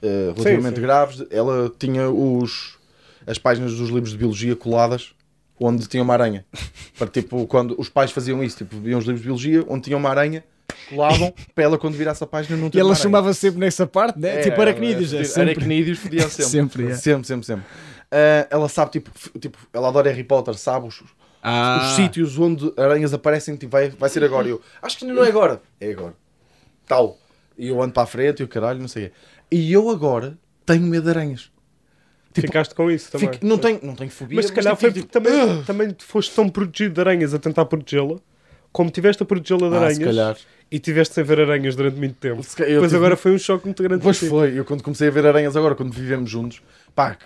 [0.00, 0.80] eh, relativamente sim.
[0.82, 1.24] graves.
[1.30, 2.78] Ela tinha os,
[3.26, 5.12] as páginas dos livros de biologia coladas
[5.58, 6.44] onde tinha uma aranha.
[6.98, 9.96] para tipo, quando os pais faziam isso, tipo, viam os livros de biologia onde tinha
[9.96, 10.42] uma aranha,
[10.88, 14.18] colavam para ela quando virasse a página não ter E ela chamava sempre nessa parte,
[14.18, 14.38] né?
[14.38, 15.50] É, tipo aracnídeos, é, é, sempre.
[15.52, 16.44] Aracnídeos podia sempre.
[16.50, 16.94] Sempre, é.
[16.94, 17.64] sempre, sempre, sempre.
[18.12, 21.02] Ah, ela sabe, tipo, tipo, ela adora Harry Potter, sabe os,
[21.42, 24.46] Ah, os sítios onde aranhas aparecem, tipo, vai, vai ser agora.
[24.46, 25.62] E eu, acho que não é agora.
[25.80, 26.14] É agora.
[26.86, 27.18] Tal.
[27.58, 29.14] E eu ando para a frente e o caralho, não sei o quê.
[29.50, 30.36] E eu agora
[30.66, 31.50] tenho medo de aranhas.
[32.32, 33.30] Tipo, Ficaste com isso também.
[33.32, 34.36] Fico- não, tenho, não tenho fobia.
[34.36, 37.64] Mas se calhar foi tipo, porque também, também foste tão protegido de aranhas a tentar
[37.66, 38.18] protegê-la,
[38.72, 40.36] como tiveste a protegê-la de Ah, aranhas se calhar.
[40.70, 42.42] e tiveste sem ver aranhas durante muito tempo.
[42.42, 44.02] Se calhar eu Depois tive- agora foi um choque muito grande.
[44.02, 46.62] Pois foi, eu quando comecei a ver aranhas agora, quando vivemos juntos,
[46.94, 47.18] pá,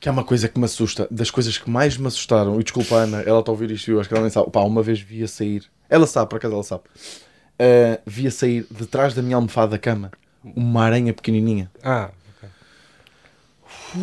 [0.00, 2.96] que é uma coisa que me assusta, das coisas que mais me assustaram, e desculpa
[2.96, 4.60] a Ana, ela está a ouvir isto e eu acho que ela nem sabe, pá,
[4.60, 9.14] uma vez via sair, ela sabe, por acaso ela sabe, uh, via sair de trás
[9.14, 10.10] da minha almofada da cama
[10.54, 11.70] uma aranha pequenininha.
[11.82, 12.48] Ah, ok.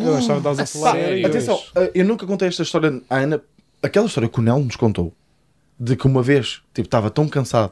[0.05, 1.29] Eu achava que estavas a falar aranhas.
[1.29, 3.41] atenção, uh, eu nunca contei esta história à Ana,
[3.81, 5.13] aquela história que o Nel nos contou,
[5.79, 7.71] de que uma vez, tipo, estava tão cansado,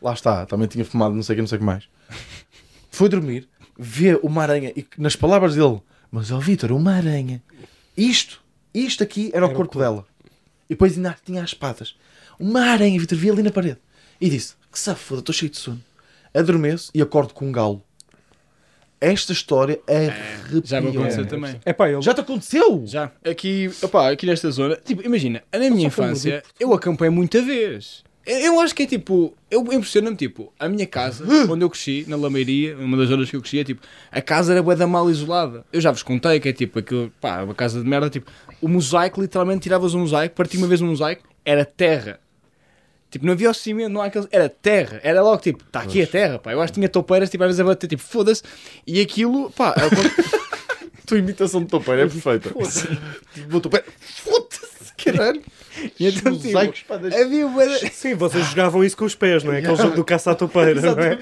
[0.00, 1.88] lá está, também tinha fumado não sei o que, não sei o que mais,
[2.90, 3.48] foi dormir,
[3.78, 5.80] vê uma aranha e nas palavras dele,
[6.12, 7.42] mas ó Vitor, uma aranha,
[7.96, 8.40] isto,
[8.72, 10.06] isto aqui era o Era o corpo dela,
[10.70, 11.96] e depois ainda tinha as patas,
[12.38, 13.78] uma aranha, Vitor, vi ali na parede,
[14.20, 15.82] e disse, que safoda, estou cheio de sono,
[16.34, 17.82] adormeço e acordo com um galo.
[19.00, 20.12] Esta história é
[20.62, 21.60] já me aconteceu também.
[21.64, 22.84] É pá, ele Já te aconteceu?
[22.86, 23.10] Já.
[23.28, 28.04] Aqui, opá, aqui nesta zona, tipo, imagina, na minha infância, eu acampei muita vez.
[28.24, 32.16] Eu, acho que é tipo, eu impressiona-me, tipo, a minha casa, onde eu cresci, na
[32.16, 35.10] Lameiria, uma das zonas que eu cresci, é tipo, a casa era bué da mal
[35.10, 35.64] isolada.
[35.72, 38.68] Eu já vos contei que é tipo, aquilo, pá, uma casa de merda, tipo, o
[38.68, 42.20] mosaico, literalmente tiravas um mosaico, partia uma vez um mosaico, era terra.
[43.10, 44.26] Tipo, não havia o cimento, não há aqueles.
[44.32, 44.98] Era terra.
[45.02, 46.50] Era logo tipo, está aqui a terra, pá.
[46.52, 48.42] Eu acho que tinha toupeiras, tipo, às vezes a bater, tipo, foda-se.
[48.86, 52.50] E aquilo, pá, a- tua imitação de topeira é perfeita.
[53.48, 53.84] Vou topeira.
[53.98, 55.42] Foda-se, caralho.
[55.98, 59.42] e então, tipo, Mosaicos, pá, das- havia da- Sim, vocês jogavam isso com os pés,
[59.44, 59.58] não é?
[59.58, 61.12] Aquele jogo do caça à topeira, não é?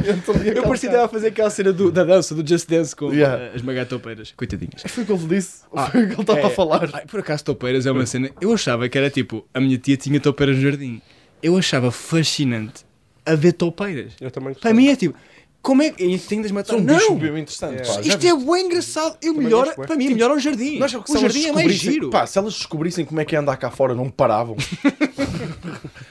[0.55, 3.13] Eu parecia que estava a fazer aquela cena do- da dança, do Just Dance com
[3.13, 3.45] Yeah.
[3.45, 4.33] eh, as megatopeiras.
[4.37, 4.83] Coitadinhas.
[4.87, 5.63] Foi o que ele disse.
[5.75, 6.45] Ah, Foi o que ele estava é.
[6.47, 6.91] a falar.
[6.93, 8.31] Ai, por acaso, topeiras é uma cena.
[8.41, 11.01] Eu achava que era tipo, a minha tia tinha topeiras no jardim.
[11.43, 12.85] Eu achava fascinante
[13.25, 14.13] a ver topeiras.
[14.21, 15.17] Eu também Para mim é tipo,
[15.63, 16.03] como é que.
[16.03, 16.69] E tenho de as matar?
[16.73, 17.17] São um Não!
[17.17, 17.83] bicho interessante.
[17.83, 17.85] É.
[17.85, 18.01] pá.
[18.01, 19.17] Isto é bem engraçado.
[19.23, 20.79] Eu melhor, para mim, melhor o jardim.
[20.79, 22.11] Que o jardim é mais giro.
[22.11, 24.57] Pá, se elas descobrissem como é que é andar cá fora, não paravam.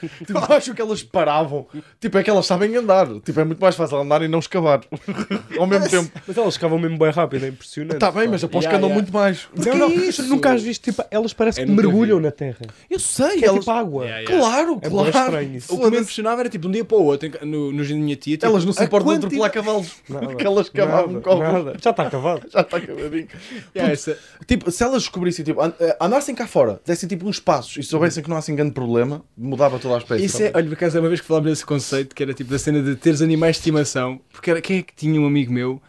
[0.26, 1.66] tipo, eu acho que elas paravam.
[2.00, 3.06] Tipo, é que elas sabem andar.
[3.20, 4.80] Tipo, é muito mais fácil andar e não escavar.
[5.58, 6.10] Ao mesmo tempo.
[6.26, 7.94] Mas elas escavam mesmo bem rápido, é impressionante.
[7.94, 8.94] Está bem, mas aposto Yeah, que andam yeah.
[8.94, 9.48] muito mais.
[9.54, 12.24] Não, não, nunca as viste, tipo, elas parecem Eu que mergulham vi.
[12.24, 12.66] na terra.
[12.88, 13.60] Eu sei, Que é elas...
[13.60, 14.04] tipo água.
[14.04, 14.38] Yeah, yeah.
[14.50, 15.08] Claro, É claro.
[15.08, 15.74] estranho isso.
[15.74, 17.94] O que me impressionava era tipo, de um dia para o outro, no, no da
[17.94, 18.36] minha tia.
[18.36, 19.96] Tipo, Elas não se importam de quantidade- atropelar cavalos.
[20.08, 21.76] Nada, Que elas cavavam nada.
[21.80, 22.46] Já está acabado.
[22.50, 22.78] Já está.
[22.78, 27.76] Yeah, essa- Tipo, se elas descobrissem, tipo, eh, andassem cá fora, dessem tipo uns passos
[27.76, 30.24] e soubessem que não há assim grande problema, mudava toda a espécie.
[30.24, 32.50] Isso é, olha, por acaso, é uma vez que falámos desse conceito, que era tipo
[32.50, 35.52] da cena de teres animais de estimação, porque era, quem é que tinha um amigo
[35.52, 35.80] meu?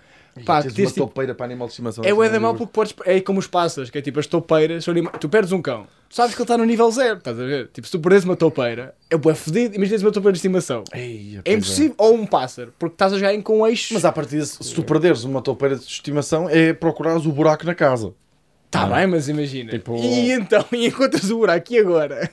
[0.45, 2.05] Pá, que Tens tens, uma tipo, topeira para animal de estimação.
[2.05, 4.17] é o assim, da mal não porque podes, é como os pássaros, que é tipo
[4.17, 4.85] as toupeiras,
[5.19, 7.67] tu perdes um cão, tu sabes que ele está no nível zero, estás a ver?
[7.73, 10.85] Tipo, se tu perdes uma toupeira, é bué fedido, imagina uma toupeira de estimação.
[10.93, 13.91] Ei, É pois impossível, ou um pássaro, porque estás a jogar em com eixos.
[13.91, 17.65] Mas à partida, se se tu perderes uma toupeira de estimação, é procurares o buraco
[17.65, 18.13] na casa.
[18.69, 19.71] Tá bem, mas imagina.
[19.71, 22.31] Tipo- E então, e encontras o buraco, e agora?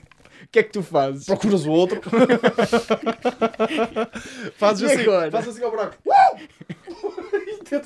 [0.48, 1.26] O que é que tu fazes?
[1.26, 2.00] Procuras o outro.
[4.56, 5.94] fazes assim, fazes assim ao buraco.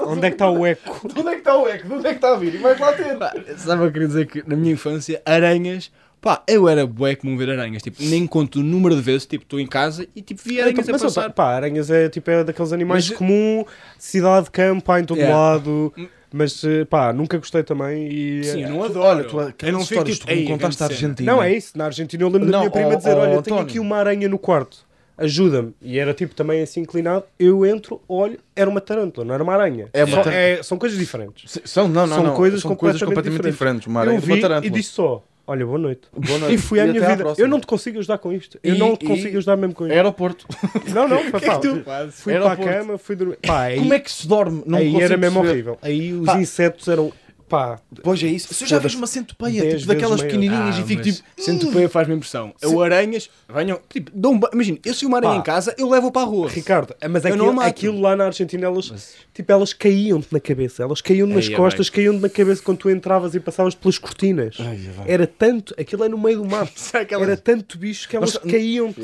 [0.06, 1.08] Onde é que está o eco?
[1.08, 1.88] De onde é que está o eco?
[1.88, 2.54] De onde é que está a vir?
[2.54, 3.18] E vais lá ter.
[3.58, 4.26] Sabe o que eu queria dizer?
[4.26, 5.90] Que na minha infância, aranhas,
[6.22, 7.82] Pá, eu era bué como ver aranhas.
[7.82, 10.88] Tipo, nem conto o número de vezes, tipo, estou em casa e tipo, vi aranhas
[10.88, 11.30] a Mas, passar.
[11.30, 13.64] pá, aranhas é tipo é daqueles animais Mas- comum,
[13.98, 15.36] cidade, campo, há em todo Yeah.
[15.36, 15.92] lado.
[16.32, 18.06] Mas eh, pá, nunca gostei também.
[18.10, 19.04] E, Sim, eh, eu não adoro.
[19.04, 21.32] Olha, tu, eu não fico tipo, que tu me "Ei, contaste da cena." Argentina.
[21.32, 21.76] Não, é isso.
[21.76, 23.62] Na Argentina eu lembro da Não, minha prima dizer: oh, Olha, tenho António.
[23.64, 24.78] aqui uma aranha no quarto,
[25.18, 25.74] ajuda-me.
[25.82, 27.24] E era tipo também assim inclinado.
[27.38, 29.88] Eu entro, olho, era uma tarântula, não era uma aranha.
[29.92, 31.58] É uma tar- é- são coisas diferentes.
[31.64, 32.34] São, não, não, São não.
[32.34, 33.86] coisas são coisas completamente completamente diferentes.
[33.86, 34.66] Uma aranha eu de uma vi tarântula.
[34.66, 36.02] e disse só: Olha, boa noite.
[36.16, 36.54] Boa noite.
[36.54, 37.34] E fui à E minha à vida.
[37.36, 38.58] Eu não te consigo ajudar com isto.
[38.62, 39.92] Eu E- não te consigo ajudar mesmo com isto.
[39.94, 40.46] Aeroporto.
[40.94, 41.60] Não, não, foi pá.
[41.84, 42.20] fazes?
[42.20, 42.62] Fui Aeroporto.
[42.62, 43.38] para a cama, fui dormir.
[43.44, 44.62] Pá, aí, Como é que se dorme?
[44.64, 45.50] Não aí era mesmo perceber.
[45.70, 45.78] horrível.
[45.82, 46.40] Aí os Pá.
[46.40, 47.12] insetos eram.
[47.52, 48.54] Pá, Pois é isso.
[48.54, 50.30] Se eu já vejo uma centopeia, tipo, daquelas maior.
[50.32, 51.28] pequenininhas Ah, e fico mas tipo...
[51.36, 52.54] Centopeia faz-me impressão.
[52.62, 55.38] Eu aranhas, venham, tipo, dão um ba- imagina, eu se uma aranha Pá.
[55.40, 56.48] em casa, eu levo para a rua.
[56.48, 60.82] Ricardo, mas Eu não aquilo, aquilo lá na Argentina, elas, tipo, elas caíam-te na cabeça.
[60.82, 63.98] Elas caíam nas Aí é costas, caíam-te na cabeça quando tu entravas e passavas pelas
[63.98, 64.56] cortinas.
[64.58, 65.10] Ai, vai.
[65.10, 66.72] Era tanto, aquilo é no meio do mato.
[66.96, 69.00] aquela- Era tanto bicho que elas Nós- caíam-te.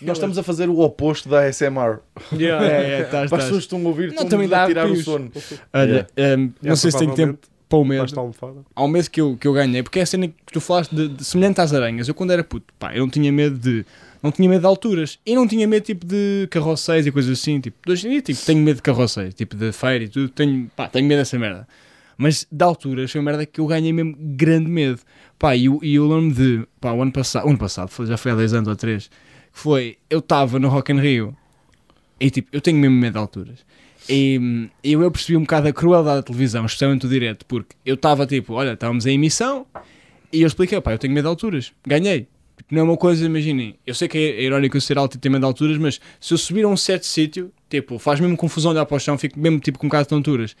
[0.00, 1.98] Nós estamos a fazer o oposto da ASMR.
[2.32, 3.44] É, é, estás, Para as estás.
[3.44, 5.30] pessoas que estão a ouvir, Não, estão também dá a tirar o sono.
[5.74, 7.38] Olha, hum, não Yeah, sei se tenho tempo.
[7.68, 8.06] Para o medo.
[8.16, 8.64] a almofada.
[8.74, 10.94] Há um medo que eu, que eu ganhei, porque é a cena que tu falaste
[10.94, 12.08] de, de semelhante às aranhas.
[12.08, 13.84] Eu quando era puto, pá, eu não tinha medo de.
[14.22, 15.18] Não tinha medo de alturas.
[15.26, 17.60] E não tinha medo tipo de carroceiros e coisas assim.
[17.60, 20.28] Tipo, hoje em dia, tipo, tenho medo de carroceiros, tipo de feira e tudo.
[20.30, 21.66] Tenho, pá, tenho medo dessa merda.
[22.16, 25.00] Mas de alturas foi uma merda que eu ganhei mesmo grande medo.
[25.38, 26.66] Pá, e eu, eu lembro de.
[26.80, 27.46] Pá, o ano passado.
[27.46, 29.08] O ano passado, já foi há 10 anos ou 3.
[29.08, 29.12] Que
[29.52, 29.98] foi.
[30.08, 31.36] Eu estava no Rock in Rio.
[32.18, 33.58] E tipo, eu tenho mesmo medo de alturas.
[34.08, 37.94] E eu, eu percebi um bocado a crueldade da televisão, especialmente o direto, porque eu
[37.94, 39.66] estava tipo, olha, estávamos em emissão
[40.32, 42.28] e eu expliquei, pá, eu tenho medo de alturas, ganhei.
[42.56, 45.18] Tipo, Não é uma coisa, imaginem, eu sei que é irónico eu ser alto e
[45.18, 48.36] ter medo de alturas, mas se eu subir a um certo sítio, tipo, faz mesmo
[48.36, 50.56] confusão olhar para o chão, fico mesmo tipo com um bocado de tonturas.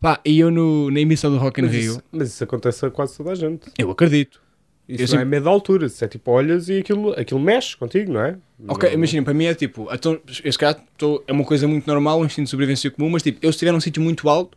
[0.00, 2.84] Pá, e eu no, na emissão do Rock in Mas Rio, isso, mas isso acontece
[2.86, 3.70] a quase toda a gente.
[3.78, 4.40] eu acredito.
[4.88, 5.86] Isso Eu não sempre- é medo de altura.
[5.86, 8.36] Isso é tipo, olhas e aquilo, aquilo mexe contigo, não é?
[8.68, 11.66] Ok, Não- imaginem, para mim é tipo, então, eu se calhar tô- é uma coisa
[11.68, 14.28] muito normal, um instinto de sobrevivência comum, mas tipo, eu se estiver num sítio muito
[14.28, 14.56] alto,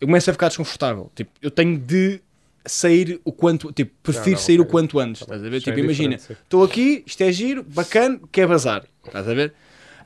[0.00, 1.10] eu começo a ficar desconfortável.
[1.14, 2.20] Tipo, eu tenho de
[2.66, 4.68] sair o quanto, tipo, prefiro não, sair ok.
[4.68, 5.56] o quanto antes, estás a ver?
[5.56, 6.42] É Tipo, imagina, diferente, sim.
[6.44, 9.54] estou aqui, isto é giro, bacana, quer bazar, estás a ver?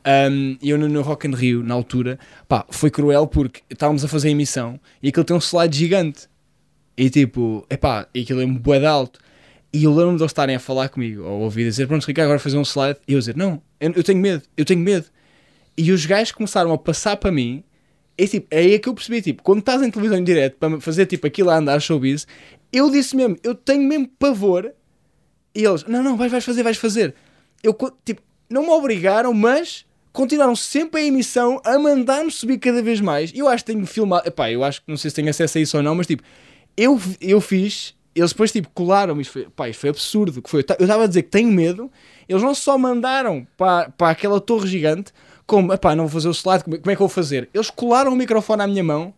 [0.05, 2.19] Um, e eu no, no Rock in Rio, na altura,
[2.49, 6.29] pá, foi cruel porque estávamos a fazer a emissão e aquilo tem um slide gigante.
[6.97, 9.19] E tipo, epá, e aquilo é um bué de alto.
[9.73, 12.39] E eu lembro-me de eles estarem a falar comigo, ou ouvir dizer, pronto, Ricardo, agora
[12.39, 12.99] fazer um slide.
[13.09, 15.07] E eu dizer, não, eu, tenho medo, eu tenho medo.
[15.77, 17.65] E os gajos começaram a passar para mim.
[18.19, 20.79] E tipo, é aí que eu percebi, tipo, quando estás em televisão em direto para
[20.79, 22.27] fazer tipo aquilo a andar showbiz,
[22.71, 24.73] eu disse mesmo, eu tenho mesmo pavor.
[25.55, 27.15] E eles, não, não, vais, vais fazer, vais fazer.
[27.63, 28.21] Eu, tipo,
[28.51, 33.33] não me obrigaram, mas continuaram sempre a emissão a mandar-me subir cada vez mais.
[33.33, 35.57] E eu acho que tenho filmado, epá, eu acho que não sei se tenho acesso
[35.57, 36.23] a isso ou não, mas tipo,
[36.77, 40.43] eu, eu fiz, eles depois tipo colaram, isto foi, pá, isto foi absurdo.
[40.43, 41.91] Que foi, eu estava a dizer que tenho medo,
[42.29, 45.13] eles não só mandaram para, para aquela torre gigante,
[45.47, 47.49] como, epá, não vou fazer o slide, como, como é que eu vou fazer?
[47.53, 49.15] Eles colaram o microfone à minha mão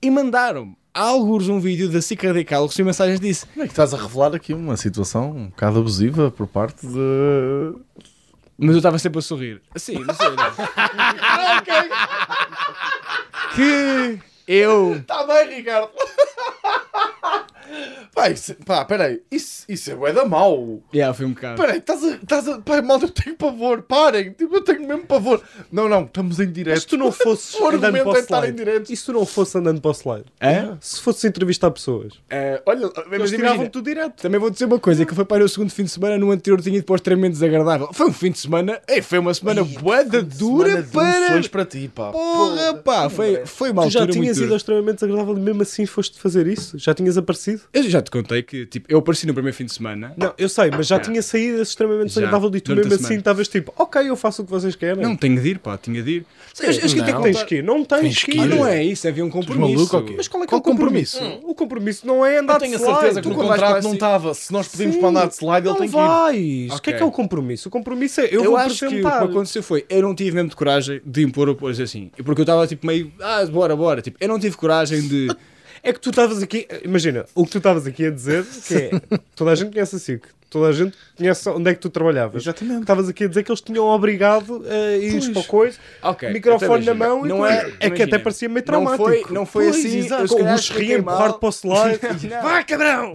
[0.00, 0.76] e mandaram-me.
[0.94, 3.46] Alguns um vídeo da SIC Radical, recebi mensagens disso.
[3.52, 7.74] Como é que estás a revelar aqui uma situação um bocado abusiva por parte de.
[8.56, 9.62] Mas eu estava sempre a sorrir.
[9.72, 10.30] Assim, não sei.
[10.30, 10.50] Não.
[13.54, 14.18] que
[14.48, 14.96] eu.
[14.96, 15.90] Está Tá bem, Ricardo.
[18.18, 19.22] Pá, isso, pá, peraí.
[19.30, 20.82] Isso, isso é bué da mau.
[20.92, 21.62] Yeah, foi um bocado.
[21.62, 22.58] Peraí, estás a, estás a...
[22.58, 23.82] Pá, malta, eu tenho pavor.
[23.82, 24.32] Parem.
[24.32, 25.40] Tipo, eu tenho mesmo pavor.
[25.70, 26.74] Não, não, estamos em direto.
[26.74, 28.92] Mas se tu não fosses O andando argumento para o é estar em slide, direto.
[28.92, 30.24] e se tu não fosse andando para o slide?
[30.40, 30.68] É?
[30.80, 34.20] Se fosses entrevistar pessoas, É, olha, mas imagina, tiravam-te direto.
[34.20, 36.60] também vou dizer uma coisa: que foi para o segundo fim de semana, no anterior
[36.60, 37.88] tinha ido para o extremamente desagradável.
[37.92, 41.48] Foi um fim de semana, ei, foi uma semana bué da dura para.
[41.48, 42.10] para ti, pá.
[42.10, 45.40] Porra, pá, foi, foi uma Tu já altura muito tinhas ido ao extremamente desagradável e
[45.40, 46.76] mesmo assim foste fazer isso?
[46.80, 47.62] Já tinhas aparecido?
[47.72, 50.12] Eu já te contei que, tipo, eu apareci no primeiro fim de semana.
[50.16, 51.02] Não, eu sei, mas já Já.
[51.02, 54.42] tinha saído esse extremamente Já, desagradável e tu mesmo assim estavas tipo, ok, eu faço
[54.42, 55.02] o que vocês querem.
[55.02, 56.26] Não, tenho de ir, pá, tinha de ir.
[56.60, 57.62] Eu, eu de ter não, que tens que ir.
[57.62, 58.40] Não tens, Tens que ir.
[58.40, 59.74] Ah, não é isso, havia um compromisso.
[59.92, 60.14] maluco quê?
[60.16, 61.18] Mas qual é que Qual é o compromisso?
[61.18, 61.46] compromisso?
[61.50, 62.98] O compromisso não é andar Eu de tenho a slide.
[63.00, 64.34] certeza que Tu no contrato não assim- estava.
[64.34, 65.00] Se nós pedimos Sim.
[65.00, 65.98] para andar de slide, ele não tem que ir.
[65.98, 66.70] vais.
[66.78, 67.68] O que é que é o compromisso?
[67.68, 69.22] O compromisso é eu, Eu, vou acho que o que apresentar.
[69.24, 72.10] aconteceu foi, eu não tive mesmo de coragem de impor o assim.
[72.24, 74.00] Porque eu estava tipo meio, ah, bora, bora.
[74.02, 75.28] Tipo, eu não tive coragem de.
[75.82, 78.90] É que tu estavas aqui, imagina, o que tu estavas aqui a dizer, que é,
[79.34, 82.42] toda a gente conhece a SIC, toda a gente conhece onde é que tu trabalhavas.
[82.42, 82.80] Exatamente.
[82.82, 86.82] Estavas aqui a dizer que eles tinham obrigado a ir para o coisa, Ok, microfone
[86.82, 87.54] então na imagina, mão e não coisa.
[87.54, 89.04] é, é que imagina, até parecia meio não traumático.
[89.04, 89.98] foi, não foi Pois, assim.
[89.98, 90.28] exato.
[90.28, 90.58] Com o mal.
[90.98, 91.52] empurrar para o.
[92.28, 92.42] Não.
[92.42, 93.14] Vai, cabrão!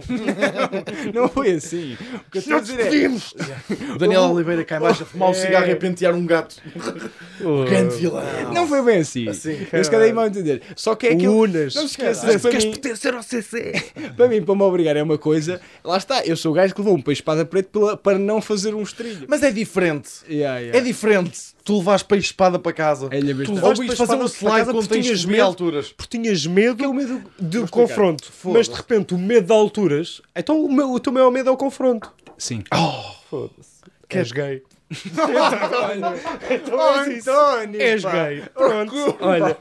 [1.14, 1.96] Não foi assim.
[2.26, 2.76] O que Não dizer é.
[2.84, 3.34] despedimos!
[3.94, 5.34] O Daniel Oliveira cá em baixo a fumar um É.
[5.34, 6.56] cigarro e a pentear um gato.
[7.68, 8.22] Grande vilão.
[8.52, 9.28] Não foi bem assim.
[9.28, 10.62] Assim, se calhar ia mal entender.
[10.76, 11.34] Só que é aquilo.
[11.42, 11.74] Unas.
[11.74, 13.72] Não se esqueça, Queres pertencer ao CC?
[14.16, 15.60] para mim, para me obrigar é uma coisa.
[15.84, 18.40] Lá está, eu sou o gajo que levou um peixe espada preto pela- para não
[18.42, 19.26] fazer um estrilho.
[19.28, 20.10] Mas é diferente.
[20.28, 20.78] Yeah, yeah.
[20.78, 21.40] É diferente.
[21.64, 23.06] Tu levas peixe espada para casa.
[23.06, 25.42] A Tu vais peixe fazer espada um para slide casa quando tens tinhas medo.
[25.42, 25.92] alturas.
[25.92, 27.68] Porque tinhas medo Que é o medo de explicar.
[27.70, 28.30] confronto.
[28.44, 30.20] Mas de repente o medo de alturas.
[30.36, 32.12] Então o, meu, o teu maior medo é o confronto.
[32.36, 32.62] Sim.
[33.30, 33.74] Foda-se.
[34.10, 34.62] És gay.
[36.50, 37.30] Então és isso.
[37.30, 38.10] António, És pá.
[38.12, 38.42] gay.
[38.54, 39.16] Pronto.
[39.20, 39.56] Olha.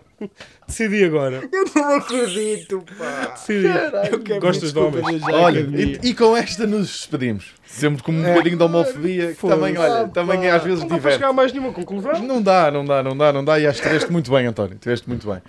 [0.66, 1.44] Decidi agora.
[1.52, 3.34] Eu não acredito, pá.
[3.34, 3.68] Decidi.
[4.12, 5.22] Eu quero Gostas de homens?
[5.24, 7.54] Olha, e, e com esta nos despedimos.
[7.66, 10.98] Sempre com um bocadinho de homofobia, que também, olha, também às vezes Não dá para
[10.98, 11.16] diverte.
[11.18, 12.14] chegar a mais nenhuma conclusão.
[12.22, 13.60] Não dá, não dá, não dá, não dá.
[13.60, 14.78] E acho que tiveste muito bem, António.
[14.78, 15.42] Tiveste muito bem.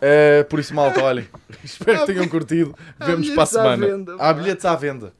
[0.00, 1.26] Eh, por isso, malta, olhem.
[1.62, 2.74] Espero que tenham curtido.
[3.04, 3.86] Vemos para a semana.
[3.86, 4.16] venda.
[4.18, 5.12] Há bilhetes à venda.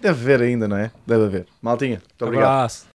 [0.00, 0.90] Deve haver ainda, não é?
[1.06, 1.46] Deve haver.
[1.60, 2.48] Maltinha, muito obrigado.
[2.48, 2.86] Abraço.